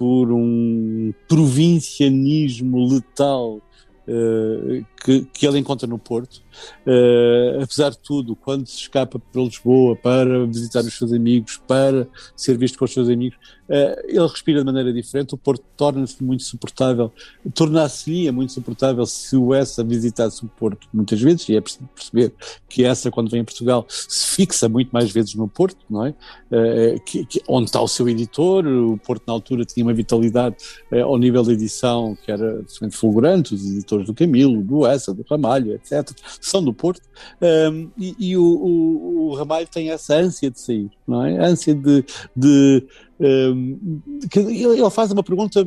por 0.00 0.32
um 0.32 1.12
provincianismo 1.28 2.88
letal 2.88 3.60
uh, 4.08 4.86
que, 5.04 5.26
que 5.26 5.46
ele 5.46 5.58
encontra 5.58 5.86
no 5.86 5.98
Porto. 5.98 6.42
Uh, 6.86 7.62
apesar 7.62 7.90
de 7.90 7.98
tudo, 7.98 8.34
quando 8.34 8.66
se 8.66 8.76
escapa 8.76 9.18
para 9.18 9.42
Lisboa 9.42 9.96
para 9.96 10.46
visitar 10.46 10.80
os 10.80 10.96
seus 10.96 11.12
amigos, 11.12 11.60
para 11.66 12.06
ser 12.36 12.56
visto 12.56 12.78
com 12.78 12.84
os 12.84 12.92
seus 12.92 13.08
amigos, 13.08 13.36
uh, 13.68 14.00
ele 14.06 14.26
respira 14.26 14.60
de 14.60 14.64
maneira 14.64 14.92
diferente. 14.92 15.34
O 15.34 15.38
Porto 15.38 15.64
torna-se 15.76 16.22
muito 16.22 16.42
suportável, 16.42 17.12
tornar-se-ia 17.54 18.32
muito 18.32 18.52
suportável 18.52 19.04
se 19.06 19.36
o 19.36 19.54
Essa 19.54 19.84
visitasse 19.84 20.44
o 20.44 20.48
Porto 20.48 20.88
muitas 20.92 21.20
vezes, 21.20 21.48
e 21.48 21.56
é 21.56 21.60
preciso 21.60 21.88
perceber 21.94 22.32
que 22.68 22.84
essa, 22.84 23.10
quando 23.10 23.30
vem 23.30 23.40
a 23.40 23.44
Portugal, 23.44 23.86
se 23.88 24.36
fixa 24.36 24.68
muito 24.68 24.90
mais 24.90 25.10
vezes 25.10 25.34
no 25.34 25.48
Porto, 25.48 25.84
não 25.88 26.06
é? 26.06 26.10
Uh, 26.50 27.00
que, 27.04 27.24
que, 27.24 27.42
onde 27.48 27.66
está 27.66 27.80
o 27.80 27.88
seu 27.88 28.08
editor, 28.08 28.66
o 28.66 28.98
Porto 28.98 29.24
na 29.26 29.32
altura 29.32 29.64
tinha 29.64 29.84
uma 29.84 29.94
vitalidade 29.94 30.56
ao 31.04 31.18
nível 31.18 31.42
da 31.42 31.52
edição 31.52 32.16
que 32.24 32.30
era 32.30 32.62
fulgurante, 32.90 33.54
os 33.54 33.64
editores 33.64 34.06
do 34.06 34.14
Camilo, 34.14 34.62
do 34.62 34.86
Essa, 34.86 35.12
do 35.14 35.24
Ramalho, 35.28 35.72
etc 35.74 36.10
são 36.40 36.62
do 36.62 36.72
Porto, 36.72 37.02
um, 37.40 37.90
e, 37.98 38.14
e 38.18 38.36
o, 38.36 38.42
o, 38.42 39.28
o, 39.28 39.34
Ramalho 39.34 39.66
tem 39.68 39.90
essa 39.90 40.14
ânsia 40.16 40.50
de 40.50 40.60
sair, 40.60 40.90
não 41.06 41.24
é? 41.24 41.38
A 41.38 41.46
ânsia 41.46 41.74
de. 41.74 42.04
de 42.34 42.86
um, 43.20 44.00
que 44.30 44.38
ele 44.38 44.90
faz 44.90 45.12
uma 45.12 45.22
pergunta 45.22 45.66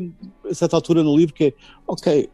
a 0.50 0.54
certa 0.54 0.76
altura 0.76 1.04
no 1.04 1.16
livro 1.16 1.34
que 1.34 1.46
é: 1.46 1.54
ok, 1.88 2.30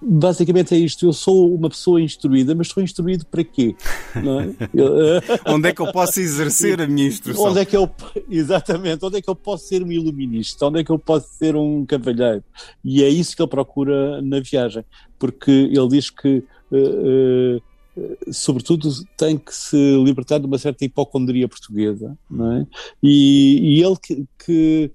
basicamente 0.00 0.74
é 0.74 0.78
isto. 0.78 1.06
Eu 1.06 1.12
sou 1.12 1.54
uma 1.54 1.68
pessoa 1.68 2.00
instruída, 2.00 2.54
mas 2.54 2.68
estou 2.68 2.82
instruído 2.82 3.26
para 3.26 3.44
quê? 3.44 3.74
É? 4.16 5.50
onde 5.52 5.68
é 5.68 5.74
que 5.74 5.80
eu 5.80 5.90
posso 5.92 6.20
exercer 6.20 6.80
a 6.80 6.86
minha 6.86 7.06
instrução? 7.06 7.44
Onde 7.44 7.60
é 7.60 7.64
que 7.64 7.76
eu, 7.76 7.90
exatamente, 8.28 9.04
onde 9.04 9.18
é 9.18 9.22
que 9.22 9.30
eu 9.30 9.34
posso 9.36 9.66
ser 9.66 9.82
um 9.82 9.90
iluminista? 9.90 10.66
Onde 10.66 10.80
é 10.80 10.84
que 10.84 10.90
eu 10.90 10.98
posso 10.98 11.28
ser 11.36 11.56
um 11.56 11.84
cavalheiro? 11.84 12.44
E 12.84 13.02
é 13.02 13.08
isso 13.08 13.36
que 13.36 13.42
ele 13.42 13.50
procura 13.50 14.20
na 14.22 14.40
viagem, 14.40 14.84
porque 15.18 15.50
ele 15.50 15.88
diz 15.88 16.10
que. 16.10 16.44
Uh, 16.72 17.56
uh, 17.96 18.32
sobretudo 18.32 18.88
tem 19.16 19.36
que 19.36 19.54
se 19.54 19.76
libertar 20.02 20.38
de 20.38 20.46
uma 20.46 20.58
certa 20.58 20.84
hipocondria 20.84 21.46
portuguesa, 21.46 22.16
não 22.30 22.52
é? 22.52 22.66
E, 23.02 23.78
e 23.78 23.82
ele 23.82 23.96
que, 24.02 24.26
que 24.44 24.90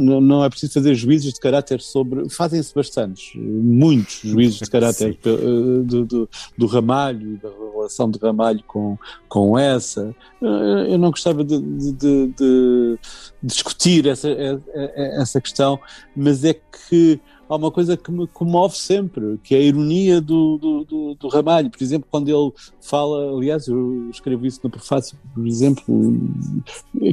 não 0.00 0.44
é 0.44 0.48
preciso 0.48 0.74
fazer 0.74 0.94
juízos 0.94 1.32
de 1.32 1.40
caráter 1.40 1.80
sobre. 1.80 2.28
Fazem-se 2.28 2.74
bastantes, 2.74 3.32
muitos 3.36 4.20
juízos 4.22 4.60
de 4.60 4.70
caráter 4.70 5.18
eh, 5.24 5.36
do, 5.84 6.04
do, 6.04 6.30
do, 6.56 6.66
Ramalho, 6.66 7.38
da 7.38 7.48
relação 7.48 8.10
de 8.10 8.18
Ramalho 8.18 8.62
com, 8.66 8.98
com 9.28 9.58
essa. 9.58 10.14
Eh, 10.42 10.86
eu 10.90 10.98
não 10.98 11.10
gostava 11.10 11.44
de, 11.44 11.60
de, 11.60 11.92
de, 11.92 12.26
de 12.28 12.98
discutir 13.42 14.06
essa, 14.06 14.28
essa 14.94 15.40
questão, 15.40 15.78
mas 16.14 16.44
é 16.44 16.54
que 16.54 17.20
há 17.52 17.56
uma 17.56 17.70
coisa 17.70 17.96
que 17.96 18.10
me 18.10 18.26
comove 18.26 18.76
sempre, 18.76 19.38
que 19.44 19.54
é 19.54 19.58
a 19.58 19.62
ironia 19.62 20.20
do, 20.20 20.56
do, 20.56 20.84
do, 20.84 21.14
do 21.14 21.28
Ramalho. 21.28 21.70
Por 21.70 21.82
exemplo, 21.82 22.08
quando 22.10 22.28
ele 22.28 22.52
fala, 22.80 23.36
aliás, 23.36 23.68
eu 23.68 24.08
escrevo 24.10 24.46
isso 24.46 24.60
no 24.64 24.70
prefácio, 24.70 25.18
por 25.34 25.46
exemplo, 25.46 25.84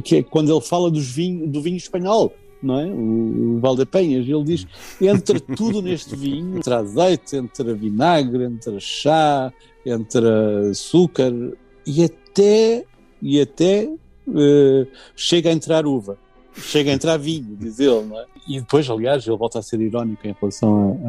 que 0.02 0.16
é 0.16 0.22
quando 0.22 0.50
ele 0.50 0.62
fala 0.62 0.90
dos 0.90 1.06
vinho, 1.06 1.46
do 1.46 1.60
vinho 1.60 1.76
espanhol. 1.76 2.32
Não 2.62 2.78
é? 2.78 2.86
O, 2.86 3.56
o 3.56 3.60
Valdepenhas, 3.60 4.28
ele 4.28 4.44
diz: 4.44 4.66
entra 5.00 5.40
tudo 5.40 5.80
neste 5.80 6.14
vinho, 6.14 6.58
entre 6.58 6.74
azeite, 6.74 7.36
entre 7.36 7.72
vinagre, 7.72 8.44
entre 8.44 8.78
chá, 8.80 9.50
entre 9.84 10.26
açúcar 10.70 11.32
e 11.86 12.04
até, 12.04 12.84
e 13.22 13.40
até 13.40 13.90
uh, 14.28 14.86
chega 15.16 15.48
a 15.48 15.52
entrar 15.52 15.86
uva 15.86 16.18
chega 16.56 16.90
a 16.90 16.94
entrar 16.94 17.16
vinho, 17.16 17.56
diz 17.58 17.78
ele, 17.78 18.04
não 18.04 18.18
é? 18.18 18.26
E 18.46 18.60
depois, 18.60 18.88
aliás, 18.88 19.26
ele 19.26 19.36
volta 19.36 19.58
a 19.58 19.62
ser 19.62 19.80
irónico 19.80 20.26
em 20.26 20.34
relação, 20.38 21.00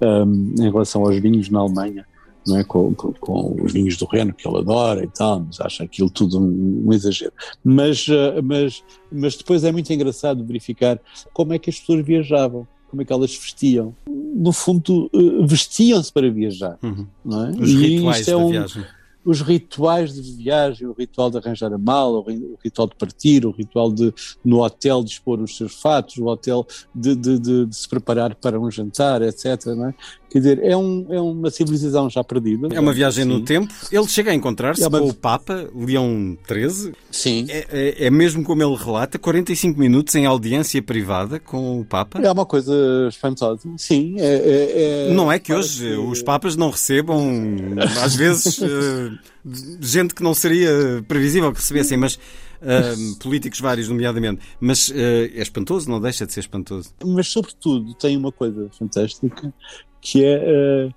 a, 0.00 0.06
a, 0.06 0.24
um, 0.24 0.54
em 0.58 0.70
relação 0.70 1.02
aos 1.02 1.16
vinhos 1.18 1.48
na 1.48 1.60
Alemanha, 1.60 2.06
não 2.46 2.58
é? 2.58 2.64
Com, 2.64 2.94
com, 2.94 3.12
com, 3.12 3.62
os 3.62 3.72
vinhos 3.72 3.96
do 3.96 4.06
Reno 4.06 4.32
que 4.32 4.46
ele 4.46 4.58
adora 4.58 5.04
e 5.04 5.08
tal, 5.08 5.40
mas 5.40 5.60
acha 5.60 5.84
aquilo 5.84 6.10
tudo 6.10 6.38
um, 6.38 6.84
um 6.86 6.92
exagero. 6.92 7.32
Mas, 7.64 8.06
uh, 8.08 8.42
mas, 8.42 8.82
mas 9.10 9.36
depois 9.36 9.64
é 9.64 9.72
muito 9.72 9.92
engraçado 9.92 10.44
verificar 10.44 11.00
como 11.32 11.52
é 11.52 11.58
que 11.58 11.70
as 11.70 11.78
pessoas 11.78 12.04
viajavam 12.04 12.66
como 12.88 13.00
é 13.00 13.06
que 13.06 13.12
elas 13.12 13.34
vestiam. 13.34 13.96
No 14.06 14.52
fundo, 14.52 15.10
uh, 15.14 15.46
vestiam-se 15.46 16.12
para 16.12 16.30
viajar. 16.30 16.78
Uhum. 16.82 17.06
Não 17.24 17.46
é? 17.46 17.50
Os 17.52 17.70
e 17.70 17.76
rituais 17.76 18.28
é 18.28 18.36
um, 18.36 18.50
viagem 18.50 18.84
os 19.24 19.40
rituais 19.40 20.12
de 20.12 20.20
viagem, 20.36 20.86
o 20.86 20.92
ritual 20.92 21.30
de 21.30 21.38
arranjar 21.38 21.72
a 21.72 21.78
mala, 21.78 22.18
o 22.18 22.58
ritual 22.62 22.88
de 22.88 22.96
partir, 22.96 23.46
o 23.46 23.50
ritual 23.50 23.92
de 23.92 24.12
no 24.44 24.62
hotel 24.62 25.02
dispor 25.02 25.40
os 25.40 25.56
seus 25.56 25.74
fatos, 25.74 26.18
o 26.18 26.26
hotel 26.26 26.66
de, 26.94 27.14
de, 27.14 27.38
de, 27.38 27.66
de 27.66 27.76
se 27.76 27.88
preparar 27.88 28.34
para 28.34 28.58
um 28.58 28.70
jantar, 28.70 29.22
etc. 29.22 29.44
É? 29.44 29.94
Quer 30.32 30.38
dizer, 30.38 30.64
é, 30.64 30.74
um, 30.74 31.06
é 31.10 31.20
uma 31.20 31.50
civilização 31.50 32.08
já 32.08 32.24
perdida. 32.24 32.68
É 32.72 32.80
uma 32.80 32.94
viagem 32.94 33.22
no 33.22 33.42
tempo. 33.42 33.70
Ele 33.92 34.08
chega 34.08 34.30
a 34.30 34.34
encontrar-se 34.34 34.82
é 34.82 34.88
uma... 34.88 34.98
com 34.98 35.08
o 35.08 35.12
Papa, 35.12 35.68
Leão 35.74 36.38
XIII. 36.48 36.94
Sim. 37.10 37.46
É, 37.50 37.66
é, 37.70 38.06
é, 38.06 38.10
mesmo 38.10 38.42
como 38.42 38.62
ele 38.62 38.74
relata, 38.74 39.18
45 39.18 39.78
minutos 39.78 40.14
em 40.14 40.24
audiência 40.24 40.82
privada 40.82 41.38
com 41.38 41.80
o 41.80 41.84
Papa. 41.84 42.18
É 42.18 42.32
uma 42.32 42.46
coisa 42.46 42.72
espantosa. 43.10 43.68
Sim. 43.76 44.14
É, 44.18 44.24
é, 44.24 45.10
é... 45.10 45.12
não 45.12 45.30
é 45.30 45.38
que 45.38 45.52
hoje 45.52 45.86
que... 45.86 45.96
os 45.96 46.22
Papas 46.22 46.56
não 46.56 46.70
recebam, 46.70 47.30
às 48.02 48.16
vezes, 48.16 48.56
uh, 48.56 49.18
gente 49.82 50.14
que 50.14 50.22
não 50.22 50.32
seria 50.32 51.04
previsível 51.06 51.52
que 51.52 51.58
recebessem, 51.58 51.98
mas 51.98 52.14
uh, 52.14 53.18
políticos 53.18 53.60
vários, 53.60 53.86
nomeadamente. 53.86 54.40
Mas 54.58 54.88
uh, 54.88 54.94
é 54.94 55.42
espantoso, 55.42 55.90
não 55.90 56.00
deixa 56.00 56.24
de 56.24 56.32
ser 56.32 56.40
espantoso. 56.40 56.88
Mas, 57.04 57.28
sobretudo, 57.28 57.92
tem 57.92 58.16
uma 58.16 58.32
coisa 58.32 58.70
fantástica 58.78 59.52
que 60.02 60.22
é 60.24 60.90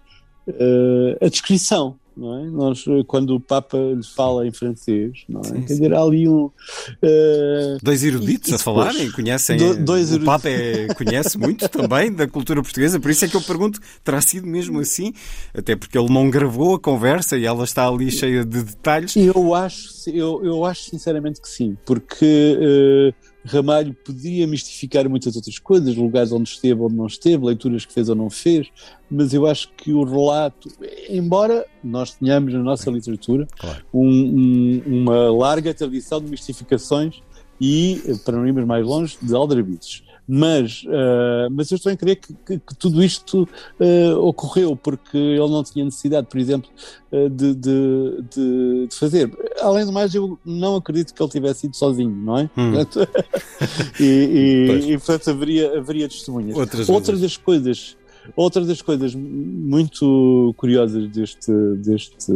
uh, 0.47 1.25
a 1.25 1.29
descrição 1.29 1.97
não 2.15 2.37
é? 2.37 2.43
Nós, 2.45 2.85
quando 3.07 3.35
o 3.35 3.39
Papa 3.39 3.77
lhe 3.77 4.03
fala 4.03 4.47
em 4.47 4.51
francês, 4.51 5.25
não 5.27 5.41
é? 5.41 5.43
Sim, 5.43 5.61
Quer 5.61 5.73
dizer, 5.73 5.93
há 5.93 6.01
ali 6.01 6.27
um. 6.29 6.45
Uh, 6.45 7.77
dois 7.83 8.03
eruditos 8.03 8.49
e, 8.51 8.55
a 8.55 8.57
falarem, 8.57 9.11
conhecem. 9.11 9.57
Do, 9.57 9.75
dois 9.83 10.13
o 10.13 10.21
Papa 10.21 10.47
é, 10.47 10.87
conhece 10.93 11.37
muito 11.37 11.67
também 11.67 12.11
da 12.11 12.27
cultura 12.27 12.61
portuguesa, 12.61 12.99
por 12.99 13.11
isso 13.11 13.25
é 13.25 13.27
que 13.27 13.35
eu 13.35 13.41
pergunto: 13.41 13.79
terá 14.03 14.21
sido 14.21 14.47
mesmo 14.47 14.79
assim? 14.79 15.13
Até 15.53 15.75
porque 15.75 15.97
ele 15.97 16.11
não 16.11 16.29
gravou 16.29 16.75
a 16.75 16.79
conversa 16.79 17.37
e 17.37 17.45
ela 17.45 17.65
está 17.65 17.87
ali 17.87 18.09
cheia 18.09 18.45
de 18.45 18.63
detalhes. 18.63 19.15
Eu 19.15 19.53
acho, 19.53 20.09
eu, 20.09 20.43
eu 20.43 20.63
acho 20.63 20.83
sinceramente 20.89 21.41
que 21.41 21.49
sim, 21.49 21.77
porque. 21.85 23.13
Uh, 23.13 23.34
Ramalho 23.45 23.93
podia 23.93 24.47
mistificar 24.47 25.07
muitas 25.07 25.35
outras 25.35 25.59
coisas, 25.59 25.95
lugares 25.95 26.31
onde 26.31 26.49
esteve 26.49 26.81
ou 26.81 26.89
não 26.89 27.05
esteve, 27.05 27.45
leituras 27.45 27.85
que 27.85 27.93
fez 27.93 28.09
ou 28.09 28.15
não 28.15 28.29
fez, 28.29 28.67
mas 29.09 29.33
eu 29.33 29.45
acho 29.45 29.69
que 29.77 29.93
o 29.93 30.03
relato, 30.03 30.69
embora 31.07 31.65
nós 31.83 32.15
tenhamos 32.15 32.53
na 32.53 32.59
nossa 32.59 32.89
literatura 32.89 33.47
claro. 33.57 33.85
um, 33.93 34.09
um, 34.09 34.83
uma 34.87 35.31
larga 35.31 35.73
tradição 35.73 36.19
de 36.19 36.29
mistificações 36.29 37.21
e, 37.61 38.01
para 38.25 38.35
não 38.35 38.47
irmos 38.47 38.65
mais 38.65 38.85
longe, 38.85 39.17
de 39.21 39.33
aldrabices. 39.33 40.03
Mas, 40.27 40.83
uh, 40.85 41.49
mas 41.51 41.69
eu 41.69 41.75
estou 41.75 41.91
a 41.91 41.95
crer 41.95 42.15
que, 42.15 42.33
que, 42.33 42.59
que 42.59 42.75
tudo 42.75 43.03
isto 43.03 43.47
uh, 43.79 44.17
ocorreu 44.19 44.75
porque 44.75 45.17
ele 45.17 45.49
não 45.49 45.63
tinha 45.63 45.85
necessidade, 45.85 46.27
por 46.27 46.39
exemplo, 46.39 46.69
uh, 47.11 47.29
de, 47.29 47.53
de, 47.53 48.23
de, 48.31 48.87
de, 48.87 48.95
fazer. 48.95 49.31
Além 49.61 49.85
do 49.85 49.91
mais, 49.91 50.15
eu 50.15 50.39
não 50.43 50.75
acredito 50.77 51.13
que 51.13 51.21
ele 51.21 51.29
tivesse 51.29 51.67
ido 51.67 51.75
sozinho, 51.75 52.15
não 52.15 52.39
é? 52.39 52.49
Hum. 52.57 52.73
e, 53.99 54.03
e, 54.03 54.91
e, 54.93 54.97
portanto, 54.97 55.29
haveria, 55.29 55.77
haveria 55.77 56.09
testemunhas. 56.09 56.57
Outras 56.57 56.89
Outra 56.89 57.15
das 57.17 57.37
coisas 57.37 57.95
outra 58.35 58.63
das 58.65 58.81
coisas 58.81 59.13
muito 59.15 60.53
curiosas 60.57 61.07
deste, 61.09 61.51
deste, 61.77 62.31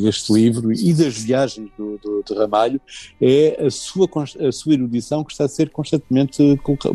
deste 0.00 0.32
livro 0.32 0.72
e 0.72 0.92
das 0.92 1.16
viagens 1.16 1.70
do, 1.76 1.98
do, 1.98 2.22
do 2.22 2.34
Ramalho 2.34 2.80
é 3.20 3.64
a 3.66 3.70
sua, 3.70 4.08
a 4.46 4.52
sua 4.52 4.74
erudição 4.74 5.24
que 5.24 5.32
está 5.32 5.44
a 5.44 5.48
ser 5.48 5.70
constantemente 5.70 6.42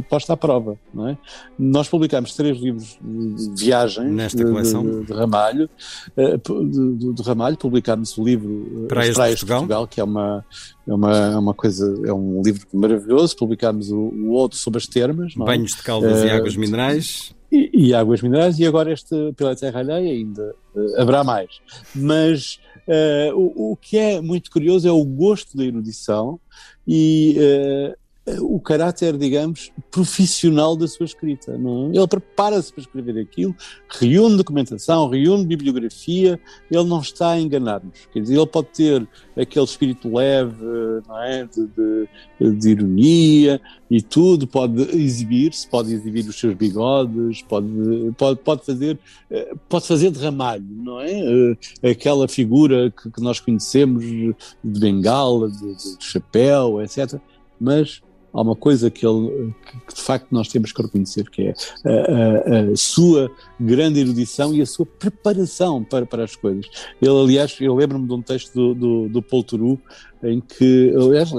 posta 0.09 0.33
à 0.33 0.37
prova. 0.37 0.77
Não 0.93 1.07
é? 1.07 1.17
Nós 1.57 1.87
publicamos 1.87 2.35
três 2.35 2.57
livros 2.57 2.97
de 3.01 3.63
viagens 3.63 4.11
Nesta 4.11 4.43
coleção? 4.43 4.83
De, 4.83 5.05
de 5.05 5.13
Ramalho. 5.13 5.69
Eh, 6.17 6.37
de, 6.37 7.13
de, 7.13 7.21
Ramalho 7.21 7.57
publicámos 7.57 8.17
o 8.17 8.23
livro 8.23 8.85
eh, 8.85 8.87
Praias, 8.87 9.15
Praias 9.15 9.39
de 9.39 9.45
Portugal. 9.45 9.59
Portugal, 9.59 9.87
que 9.87 10.01
é 10.01 10.03
uma, 10.03 10.45
é 10.87 10.93
uma, 10.93 11.17
é 11.17 11.37
uma 11.37 11.53
coisa, 11.53 12.01
é 12.05 12.13
um 12.13 12.41
livro 12.41 12.67
maravilhoso. 12.73 13.35
Publicámos 13.35 13.91
o, 13.91 13.97
o 13.97 14.31
outro 14.31 14.57
sobre 14.57 14.77
as 14.77 14.87
termas. 14.87 15.33
É? 15.35 15.43
Banhos 15.43 15.75
de 15.75 15.83
caldas 15.83 16.21
uh, 16.21 16.25
e 16.25 16.29
águas 16.29 16.55
minerais. 16.55 17.33
E, 17.51 17.69
e, 17.73 17.93
águas 17.93 18.21
minerais, 18.21 18.59
e 18.59 18.65
agora 18.65 18.93
este 18.93 19.33
pela 19.35 19.55
Terra 19.55 19.79
Alheia 19.79 20.11
ainda 20.11 20.55
uh, 20.75 21.01
haverá 21.01 21.23
mais. 21.23 21.59
Mas 21.95 22.59
uh, 22.87 23.35
o, 23.35 23.71
o, 23.71 23.75
que 23.75 23.97
é 23.97 24.21
muito 24.21 24.51
curioso 24.51 24.87
é 24.87 24.91
o 24.91 25.03
gosto 25.03 25.57
da 25.57 25.65
erudição 25.65 26.39
e 26.87 27.35
o 28.39 28.59
caráter, 28.59 29.17
digamos, 29.17 29.71
profissional 29.89 30.75
da 30.75 30.87
sua 30.87 31.05
escrita. 31.05 31.57
Não? 31.57 31.91
É? 31.91 31.97
Ele 31.97 32.07
prepara-se 32.07 32.71
para 32.71 32.81
escrever 32.81 33.19
aquilo, 33.19 33.55
reúne 33.89 34.37
documentação, 34.37 35.09
reúne 35.09 35.45
bibliografia, 35.45 36.39
ele 36.69 36.83
não 36.83 36.99
está 36.99 37.31
a 37.31 37.39
enganar-nos. 37.39 38.07
Quer 38.11 38.21
dizer, 38.21 38.35
ele 38.35 38.47
pode 38.47 38.67
ter 38.67 39.07
aquele 39.37 39.65
espírito 39.65 40.13
leve, 40.13 40.55
não 41.07 41.23
é? 41.23 41.45
de, 41.45 42.07
de, 42.39 42.55
de 42.57 42.69
ironia 42.69 43.61
e 43.89 44.01
tudo, 44.01 44.45
pode 44.45 44.81
exibir-se, 44.95 45.67
pode 45.67 45.93
exibir 45.93 46.27
os 46.27 46.39
seus 46.39 46.53
bigodes, 46.53 47.41
pode, 47.43 47.67
pode, 48.17 48.39
pode, 48.41 48.65
fazer, 48.65 48.99
pode 49.67 49.87
fazer 49.87 50.11
de 50.11 50.19
ramalho, 50.19 50.65
não 50.69 50.99
é? 50.99 51.57
Aquela 51.89 52.27
figura 52.27 52.91
que, 52.91 53.09
que 53.09 53.21
nós 53.21 53.39
conhecemos 53.39 54.03
de 54.05 54.35
bengala, 54.63 55.49
de, 55.49 55.75
de 55.75 55.97
chapéu, 55.99 56.81
etc. 56.81 57.19
Mas 57.59 58.01
há 58.33 58.41
uma 58.41 58.55
coisa 58.55 58.89
que, 58.89 59.05
ele, 59.05 59.53
que 59.87 59.95
de 59.95 60.01
facto 60.01 60.27
nós 60.31 60.47
temos 60.47 60.71
que 60.71 60.81
reconhecer, 60.81 61.29
que 61.29 61.47
é 61.47 61.53
a, 61.85 61.89
a, 61.89 62.71
a, 62.71 62.75
sua 62.75 63.31
grande 63.59 63.99
erudição 63.99 64.53
e 64.53 64.61
a 64.61 64.65
sua 64.65 64.85
preparação 64.85 65.83
para, 65.83 66.05
para 66.05 66.23
as 66.23 66.35
coisas. 66.35 66.65
Ele, 67.01 67.11
aliás, 67.11 67.55
eu 67.59 67.75
lembro-me 67.75 68.07
de 68.07 68.13
um 68.13 68.21
texto 68.21 68.53
do, 68.53 68.73
do, 68.75 69.09
do 69.09 69.21
Paul 69.21 69.43
Turu, 69.43 69.79
em 70.23 70.39
que, 70.41 70.93
aliás, 70.95 71.31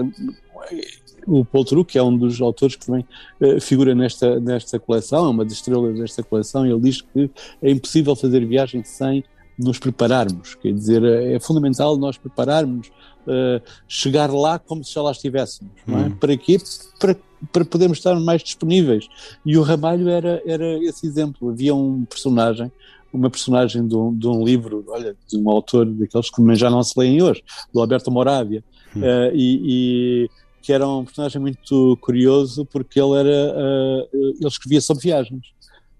o 1.27 1.45
Paul 1.45 1.65
Turu, 1.65 1.85
que 1.85 1.99
é 1.99 2.03
um 2.03 2.17
dos 2.17 2.41
autores 2.41 2.77
que 2.77 2.87
também 2.87 3.05
uh, 3.41 3.61
figura 3.61 3.95
nesta, 3.95 4.41
nesta 4.41 4.79
coleção, 4.79 5.27
é 5.27 5.29
uma 5.29 5.45
das 5.45 5.55
estrelas 5.55 5.99
desta 5.99 6.23
coleção, 6.23 6.67
ele 6.67 6.81
diz 6.81 7.03
que 7.03 7.31
é 7.63 7.71
impossível 7.71 8.17
fazer 8.17 8.45
viagem 8.47 8.83
sem 8.85 9.25
nos 9.59 9.79
prepararmos, 9.79 10.55
quer 10.55 10.73
dizer, 10.73 11.05
é 11.05 11.39
fundamental 11.39 11.97
nós 11.99 12.17
prepararmos 12.17 12.91
uh, 13.27 13.63
chegar 13.89 14.31
lá 14.31 14.59
como 14.59 14.85
se 14.85 14.95
já 14.95 15.03
lá 15.03 15.13
estivéssemos. 15.13 15.73
Não 15.87 15.99
é? 15.99 16.07
Hum. 16.07 16.11
Para 16.17 16.37
quê? 16.37 16.59
Para, 16.99 17.17
para 17.53 17.65
podermos 17.65 17.99
estar 17.99 18.19
mais 18.19 18.43
disponíveis. 18.43 19.09
E 19.45 19.57
o 19.57 19.63
Ramalho 19.63 20.09
era, 20.09 20.43
era 20.47 20.79
esse 20.85 21.07
exemplo. 21.07 21.51
Havia 21.51 21.75
um 21.75 22.05
personagem, 22.05 22.71
uma 23.13 23.31
personagem 23.31 23.87
de 23.87 23.97
um, 23.97 24.17
de 24.17 24.27
um 24.27 24.45
livro, 24.45 24.85
olha, 24.89 25.17
de 25.29 25.39
um 25.39 25.49
autor 25.51 25.87
daqueles 25.87 26.31
que 26.31 26.55
já 26.55 26.71
não 26.71 26.83
se 26.83 26.99
leem 26.99 27.23
hoje, 27.23 27.43
do 27.73 27.81
Alberto 27.81 28.11
Moravia, 28.11 28.63
hum. 28.95 29.01
uh, 29.01 29.35
e, 29.35 30.25
e, 30.25 30.31
que 30.63 30.73
era 30.73 30.87
um 30.87 31.05
personagem 31.05 31.41
muito 31.41 31.97
curioso 32.01 32.67
porque 32.67 33.01
ele 33.01 33.19
era, 33.19 33.55
uh, 33.57 34.09
ele 34.13 34.47
escrevia 34.47 34.81
sobre 34.81 35.05
viagens. 35.05 35.47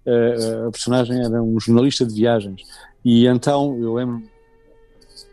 Uh, 0.05 0.67
a 0.67 0.71
personagem 0.71 1.19
era 1.23 1.43
um 1.43 1.59
jornalista 1.59 2.03
de 2.03 2.15
viagens 2.15 2.63
e 3.05 3.27
então 3.27 3.77
eu 3.79 3.93
lembro 3.93 4.23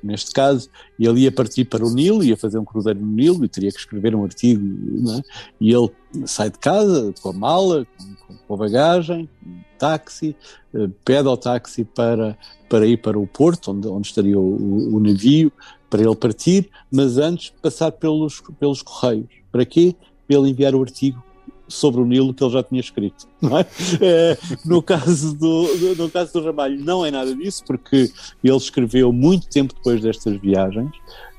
neste 0.02 0.32
caso, 0.32 0.68
e 0.98 1.06
ele 1.06 1.20
ia 1.20 1.32
partir 1.32 1.64
para 1.64 1.84
o 1.84 1.92
Nilo, 1.92 2.22
ia 2.22 2.36
fazer 2.36 2.58
um 2.58 2.64
cruzeiro 2.64 3.00
no 3.00 3.06
Nilo 3.06 3.44
e 3.44 3.48
teria 3.48 3.70
que 3.70 3.78
escrever 3.78 4.14
um 4.14 4.24
artigo, 4.24 4.62
é? 5.10 5.22
e 5.60 5.72
ele 5.72 5.90
sai 6.26 6.50
de 6.50 6.58
casa 6.58 7.12
com 7.20 7.30
a 7.30 7.32
mala, 7.32 7.86
com, 8.26 8.36
com 8.36 8.54
a 8.54 8.56
bagagem, 8.56 9.28
um 9.46 9.60
táxi, 9.78 10.36
eh, 10.74 10.88
pede 11.04 11.28
ao 11.28 11.36
táxi 11.36 11.84
para, 11.84 12.36
para 12.68 12.86
ir 12.86 12.98
para 12.98 13.18
o 13.18 13.26
porto, 13.26 13.70
onde, 13.70 13.88
onde 13.88 14.08
estaria 14.08 14.38
o, 14.38 14.96
o, 14.96 15.00
navio, 15.00 15.52
para 15.88 16.02
ele 16.02 16.16
partir, 16.16 16.68
mas 16.90 17.16
antes 17.16 17.50
passar 17.62 17.92
pelos, 17.92 18.42
pelos 18.58 18.82
correios. 18.82 19.26
Para 19.50 19.64
quê? 19.64 19.94
Para 20.26 20.36
ele 20.36 20.50
enviar 20.50 20.74
o 20.74 20.82
artigo 20.82 21.22
sobre 21.68 22.00
o 22.00 22.06
Nilo 22.06 22.34
que 22.34 22.42
ele 22.42 22.52
já 22.52 22.62
tinha 22.62 22.80
escrito. 22.80 23.26
É? 24.00 24.32
É, 24.32 24.38
no, 24.64 24.82
caso 24.82 25.36
do, 25.36 25.94
no 25.96 26.10
caso 26.10 26.32
do 26.32 26.44
Ramalho 26.44 26.84
não 26.84 27.06
é 27.06 27.10
nada 27.10 27.34
disso, 27.34 27.62
porque 27.64 28.10
ele 28.42 28.56
escreveu 28.56 29.12
muito 29.12 29.48
tempo 29.48 29.74
depois 29.74 30.00
destas 30.00 30.40
viagens. 30.40 30.90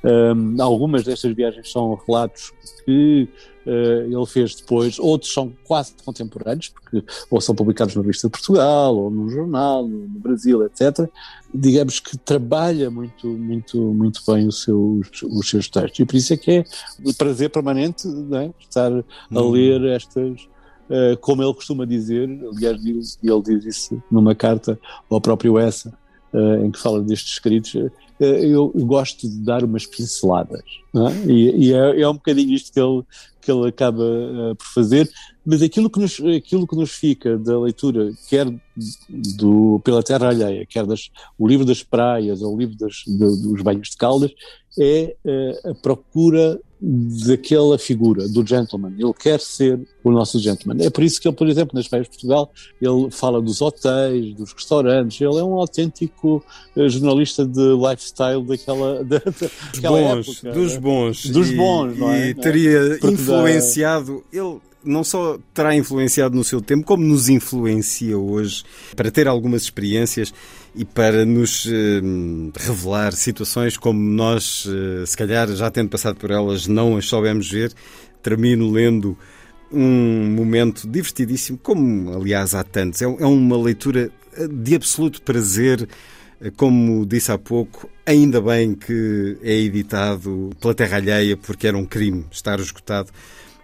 Um, 0.04 0.62
algumas 0.62 1.04
destas 1.04 1.34
viagens 1.36 1.70
são 1.72 2.00
relatos 2.08 2.54
que 2.86 3.28
ele 4.05 4.25
fez 4.25 4.55
depois, 4.55 4.97
outros 4.99 5.34
são 5.34 5.51
quase 5.63 5.93
contemporâneos, 6.03 6.69
porque 6.69 7.03
ou 7.29 7.39
são 7.39 7.53
publicados 7.53 7.95
na 7.95 8.01
Revista 8.01 8.27
de 8.27 8.32
Portugal, 8.32 8.95
ou 8.95 9.10
no 9.10 9.29
jornal, 9.29 9.88
no, 9.88 10.19
Brasil, 10.19 10.65
etc. 10.65 11.08
Digamos 11.53 11.99
que 11.99 12.17
trabalha 12.17 12.89
muito, 12.89 13.27
muito, 13.27 13.77
muito 13.93 14.21
bem 14.27 14.47
os 14.47 14.63
seus, 14.63 15.08
os 15.23 15.49
seus 15.49 15.69
textos, 15.69 15.99
e 15.99 16.05
por 16.05 16.15
isso 16.15 16.34
é 16.34 16.38
que 16.38 16.51
é 16.51 16.63
um 17.05 17.13
prazer 17.13 17.49
permanente 17.49 18.08
é? 18.08 18.51
estar 18.60 18.91
a 18.91 19.03
hum. 19.32 19.51
ler 19.51 19.84
estas. 19.86 20.47
Uh, 20.89 21.15
como 21.21 21.43
ele 21.43 21.53
costuma 21.53 21.86
dizer, 21.86 22.27
aliás, 22.51 22.82
ele 23.21 23.41
diz 23.43 23.63
isso 23.63 24.01
numa 24.10 24.34
carta 24.34 24.79
ao 25.08 25.21
próprio 25.21 25.60
Essa, 25.60 25.93
uh, 26.34 26.65
em 26.65 26.71
que 26.71 26.79
fala 26.79 26.99
destes 27.03 27.34
escritos, 27.34 27.75
eh, 28.19 28.45
eu 28.45 28.69
gosto 28.75 29.27
de 29.29 29.38
dar 29.39 29.63
umas 29.63 29.86
pinceladas. 29.86 30.63
É? 30.93 31.32
E, 31.32 31.67
e 31.67 31.73
é, 31.73 32.01
é, 32.01 32.10
um 32.10 32.13
bocadinho 32.13 32.53
isto 32.53 32.73
que 32.73 32.79
ele, 32.79 33.03
que 33.50 33.52
ele 33.52 33.68
acaba 33.68 34.04
uh, 34.04 34.56
por 34.56 34.68
fazer, 34.68 35.10
mas 35.44 35.62
aquilo 35.62 35.90
que, 35.90 36.00
nos, 36.00 36.20
aquilo 36.38 36.68
que 36.68 36.76
nos 36.76 36.92
fica 36.92 37.38
da 37.38 37.60
leitura, 37.60 38.12
quer 38.30 38.46
do 39.10 39.82
Pela 39.84 40.04
Terra 40.04 40.30
Alheia, 40.30 40.66
quer 40.66 40.86
das, 40.86 41.10
o 41.38 41.48
livro 41.48 41.66
das 41.66 41.82
praias 41.82 42.42
ou 42.42 42.54
o 42.54 42.60
livro 42.60 42.78
das, 42.78 43.04
de, 43.08 43.18
dos 43.18 43.62
banhos 43.62 43.90
de 43.90 43.98
caldas, 43.98 44.32
é 44.78 45.16
uh, 45.26 45.72
a 45.72 45.76
procura 45.76 46.60
daquela 46.82 47.78
figura, 47.78 48.28
do 48.30 48.46
gentleman. 48.46 48.94
Ele 48.98 49.14
quer 49.14 49.40
ser 49.42 49.80
o 50.02 50.12
nosso 50.12 50.40
gentleman. 50.40 50.82
É 50.82 50.90
por 50.90 51.04
isso 51.04 51.20
que 51.20 51.28
ele, 51.28 51.36
por 51.36 51.48
exemplo, 51.50 51.76
nas 51.76 51.88
Feiras 51.88 52.08
de 52.08 52.12
Portugal, 52.12 52.52
ele 52.82 53.12
fala 53.12 53.42
dos 53.42 53.62
hotéis, 53.62 54.34
dos 54.34 54.54
restaurantes. 54.54 55.20
Ele 55.20 55.38
é 55.38 55.44
um 55.44 55.56
autêntico 55.56 56.44
uh, 56.76 56.90
jornalista 56.90 57.46
de 57.46 57.76
lifestyle 57.76 58.44
daquela, 58.46 59.04
da, 59.04 59.20
daquela 59.76 60.00
bons, 60.00 60.30
época. 60.30 60.52
Dos 60.54 60.78
bons. 60.78 61.26
Dos 61.26 61.52
bons, 61.52 61.96
e, 61.96 62.00
não 62.00 62.12
é? 62.12 62.30
E 62.30 62.34
teria 62.34 62.80
é? 62.96 62.98
Influenciado... 63.39 64.23
Ele 64.32 64.60
não 64.84 65.04
só 65.04 65.38
terá 65.54 65.75
influenciado 65.75 66.36
no 66.36 66.43
seu 66.43 66.62
tempo, 66.62 66.86
como 66.86 67.04
nos 67.04 67.28
influencia 67.28 68.17
hoje 68.17 68.63
para 68.95 69.12
ter 69.12 69.28
algumas 69.28 69.63
experiências 69.63 70.34
e 70.73 70.86
para 70.86 71.25
nos 71.25 71.67
eh, 71.67 72.02
revelar 72.58 73.13
situações 73.13 73.75
como 73.75 73.99
nós, 73.99 74.67
eh, 74.67 75.06
se 75.06 75.17
calhar 75.17 75.49
já 75.49 75.69
tendo 75.69 75.89
passado 75.89 76.15
por 76.15 76.32
elas, 76.32 76.67
não 76.67 76.95
as 76.95 77.06
soubemos 77.06 77.49
ver. 77.52 77.73
Termino 78.21 78.71
lendo 78.71 79.17
um 79.71 80.32
momento 80.32 80.88
divertidíssimo, 80.88 81.58
como 81.58 82.13
aliás 82.13 82.54
há 82.54 82.63
tantos. 82.63 83.02
É, 83.02 83.06
é 83.06 83.25
uma 83.25 83.58
leitura 83.62 84.12
de 84.49 84.75
absoluto 84.75 85.21
prazer. 85.21 85.88
Como 86.56 87.06
disse 87.06 87.32
há 87.32 87.38
pouco, 87.38 87.89
ainda 88.06 88.41
bem 88.41 88.73
que 88.73 89.38
é 89.43 89.54
editado 89.54 90.52
pela 90.60 90.73
Terra 90.73 90.97
Alheia, 90.97 91.36
porque 91.36 91.67
era 91.67 91.78
um 91.78 91.86
crime 91.86 92.25
estar 92.32 92.60
esgotado 92.60 93.12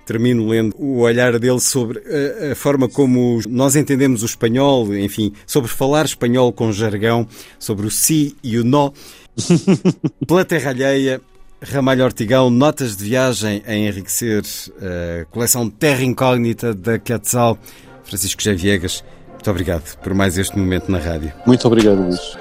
termino 0.06 0.48
lendo 0.48 0.76
o 0.78 1.00
olhar 1.00 1.38
dele 1.40 1.60
sobre 1.60 2.00
a, 2.00 2.52
a, 2.52 2.56
forma 2.56 2.88
como 2.88 3.42
nós 3.50 3.76
entendemos 3.76 4.22
o 4.22 4.26
espanhol, 4.26 4.96
enfim, 4.96 5.34
sobre 5.46 5.70
falar 5.70 6.06
espanhol 6.06 6.54
com 6.54 6.72
jargão, 6.72 7.28
sobre 7.58 7.88
o 7.88 7.92
si 7.92 8.36
e 8.44 8.58
o 8.58 8.64
nó. 8.64 8.92
Pela 10.28 10.46
terra 10.46 10.70
alheia, 10.70 11.20
Ramalho 11.62 12.06
Ortigão, 12.06 12.50
notas 12.50 12.96
de 12.96 13.06
viagem 13.06 13.64
a 13.66 13.76
enriquecer 13.76 14.44
a 14.80 15.26
coleção 15.26 15.70
Terra 15.70 16.04
Incógnita 16.04 16.74
da 16.74 17.00
Quetzal. 17.00 17.58
Francisco 18.04 18.42
José 18.42 18.56
Viegas, 18.56 19.04
muito 19.32 19.50
obrigado 19.50 19.98
por 19.98 20.14
mais 20.14 20.38
este 20.38 20.58
momento 20.58 20.92
na 20.92 21.00
rádio. 21.00 21.34
Muito 21.46 21.66
obrigado, 21.66 22.04
Luís. 22.04 22.38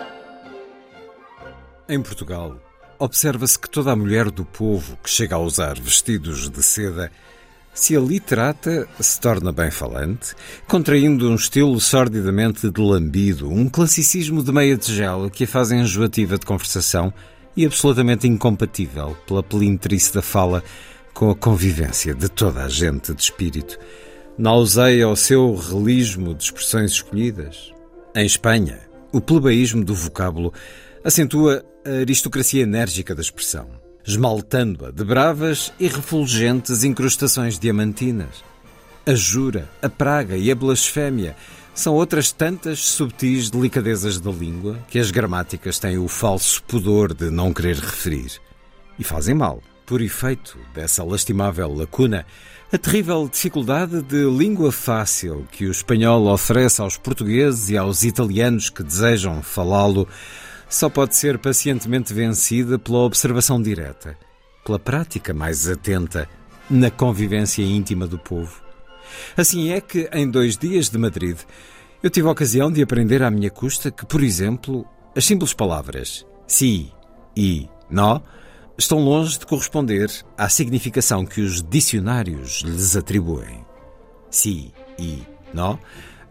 Em 1.87 2.01
Portugal, 2.01 2.59
observa-se 2.99 3.59
que 3.59 3.69
toda 3.69 3.93
a 3.93 3.97
mulher 3.97 4.31
do 4.31 4.43
povo 4.43 4.97
que 5.03 5.11
chega 5.11 5.37
a 5.37 5.39
usar 5.39 5.79
vestidos 5.79 6.49
de 6.49 6.63
seda 6.63 7.13
se 7.75 7.95
a 7.95 8.01
literata 8.01 8.89
se 8.99 9.21
torna 9.21 9.53
bem 9.53 9.71
falante, 9.71 10.35
contraindo 10.67 11.29
um 11.29 11.35
estilo 11.35 11.79
sordidamente 11.79 12.71
de 12.71 12.81
lambido, 12.81 13.51
um 13.51 13.69
classicismo 13.69 14.43
de 14.43 14.51
meia 14.51 14.79
tigela 14.79 15.29
que 15.29 15.45
a 15.45 15.47
faz 15.47 15.73
enjoativa 15.73 16.39
de 16.39 16.47
conversação 16.47 17.13
e 17.55 17.67
absolutamente 17.67 18.27
incompatível 18.27 19.15
pela 19.27 19.43
pelintrice 19.43 20.15
da 20.15 20.23
fala 20.23 20.63
com 21.13 21.31
a 21.31 21.35
convivência 21.35 22.15
de 22.15 22.31
toda 22.31 22.65
a 22.65 22.69
gente 22.69 23.13
de 23.13 23.21
espírito. 23.21 23.79
Nauseia 24.39 25.07
o 25.07 25.17
seu 25.17 25.55
relismo 25.55 26.35
de 26.35 26.45
expressões 26.45 26.93
escolhidas? 26.93 27.73
Em 28.15 28.25
Espanha, 28.25 28.81
o 29.13 29.21
plebeísmo 29.21 29.85
do 29.85 29.95
vocábulo 29.95 30.53
acentua 31.05 31.63
a 31.85 32.01
aristocracia 32.01 32.63
enérgica 32.63 33.15
da 33.15 33.21
expressão, 33.21 33.69
esmaltando-a 34.07 34.91
de 34.91 35.05
bravas 35.05 35.73
e 35.79 35.87
refulgentes 35.87 36.83
incrustações 36.83 37.59
diamantinas. 37.59 38.43
A 39.07 39.15
jura, 39.15 39.69
a 39.83 39.89
praga 39.89 40.37
e 40.37 40.51
a 40.51 40.55
blasfémia 40.55 41.37
são 41.75 41.95
outras 41.95 42.33
tantas 42.33 42.81
subtis 42.81 43.51
delicadezas 43.51 44.19
da 44.19 44.31
língua 44.31 44.79
que 44.89 44.99
as 44.99 45.11
gramáticas 45.11 45.79
têm 45.79 45.99
o 45.99 46.09
falso 46.09 46.63
pudor 46.63 47.13
de 47.13 47.31
não 47.31 47.53
querer 47.53 47.77
referir. 47.77 48.41
E 48.99 49.05
fazem 49.05 49.35
mal. 49.35 49.63
Por 49.85 50.01
efeito 50.01 50.57
dessa 50.73 51.05
lastimável 51.05 51.75
lacuna, 51.75 52.25
a 52.73 52.79
terrível 52.79 53.29
dificuldade 53.31 54.01
de 54.01 54.25
língua 54.25 54.73
fácil 54.73 55.47
que 55.53 55.67
o 55.67 55.71
espanhol 55.71 56.27
oferece 56.29 56.81
aos 56.81 56.97
portugueses 56.97 57.69
e 57.69 57.77
aos 57.77 58.03
italianos 58.03 58.71
que 58.71 58.83
desejam 58.83 59.43
falá-lo 59.43 60.09
só 60.75 60.89
pode 60.89 61.15
ser 61.15 61.39
pacientemente 61.39 62.13
vencida 62.13 62.81
pela 62.81 62.99
observação 62.99 63.63
direta, 63.63 64.19
pela 64.65 64.77
prática 64.77 65.33
mais 65.33 65.69
atenta 65.69 66.29
na 66.69 66.91
convivência 66.91 67.63
íntima 67.63 68.09
do 68.09 68.19
povo. 68.19 68.61
Assim 69.37 69.71
é 69.71 69.81
que, 69.81 70.11
em 70.13 70.29
dois 70.29 70.57
dias 70.57 70.91
de 70.91 70.99
Madrid, 70.99 71.39
eu 72.03 72.11
tive 72.11 72.27
a 72.27 72.33
ocasião 72.33 72.73
de 72.73 72.83
aprender 72.83 73.23
à 73.23 73.31
minha 73.31 73.51
custa 73.51 73.89
que, 73.89 74.05
por 74.05 74.21
exemplo, 74.21 74.85
as 75.15 75.25
simples 75.25 75.55
palavras 75.55 76.27
si 76.45 76.93
e 77.37 77.69
nó 77.89 78.21
estão 78.77 78.99
longe 78.99 79.39
de 79.39 79.47
corresponder 79.47 80.11
à 80.37 80.49
significação 80.49 81.25
que 81.25 81.41
os 81.41 81.63
dicionários 81.63 82.63
lhes 82.63 82.97
atribuem. 82.97 83.65
Si 84.29 84.75
e 84.99 85.23
nó 85.53 85.79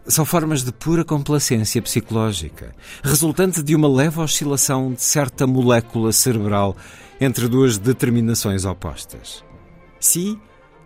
são 0.06 0.24
formas 0.24 0.62
de 0.62 0.72
pura 0.72 1.04
complacência 1.04 1.80
psicológica, 1.80 2.74
resultante 3.02 3.62
de 3.62 3.74
uma 3.74 3.88
leve 3.88 4.20
oscilação 4.20 4.92
de 4.92 5.02
certa 5.02 5.46
molécula 5.46 6.12
cerebral 6.12 6.76
entre 7.20 7.48
duas 7.48 7.78
determinações 7.78 8.64
opostas. 8.64 9.44
Si 9.98 10.38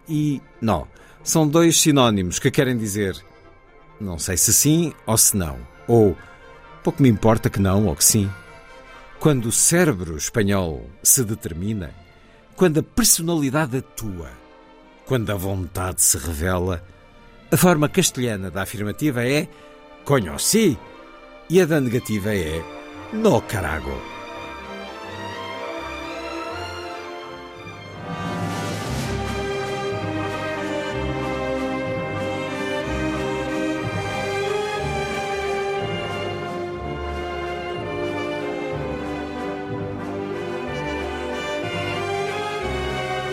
e 0.09 0.41
nó 0.61 0.85
são 1.23 1.47
dois 1.47 1.81
sinónimos 1.81 2.39
que 2.39 2.51
querem 2.51 2.77
dizer 2.77 3.17
não 4.01 4.19
sei 4.19 4.37
se 4.37 4.53
sim 4.53 4.93
ou 5.05 5.19
se 5.19 5.37
não, 5.37 5.59
ou 5.89 6.17
pouco 6.85 7.03
me 7.03 7.09
importa 7.09 7.51
que 7.51 7.59
não 7.59 7.87
ou 7.87 7.97
que 7.97 8.05
sim. 8.05 8.31
Quando 9.19 9.47
o 9.47 9.53
cérebro 9.53 10.17
espanhol 10.17 10.89
se 11.03 11.25
determina, 11.25 11.91
quando 12.55 12.79
a 12.79 12.83
personalidade 12.83 13.79
atua, 13.79 14.31
quando 15.05 15.31
a 15.31 15.35
vontade 15.35 16.01
se 16.01 16.17
revela, 16.17 16.85
a 17.51 17.57
forma 17.57 17.89
castelhana 17.89 18.51
da 18.51 18.63
afirmativa 18.63 19.27
é 19.27 19.49
si 20.39 20.79
e 21.49 21.61
a 21.61 21.65
da 21.65 21.81
negativa 21.81 22.35
é 22.35 22.63
no 23.13 23.41
carago. 23.43 23.99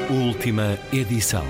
Última 0.10 0.80
edição. 0.94 1.46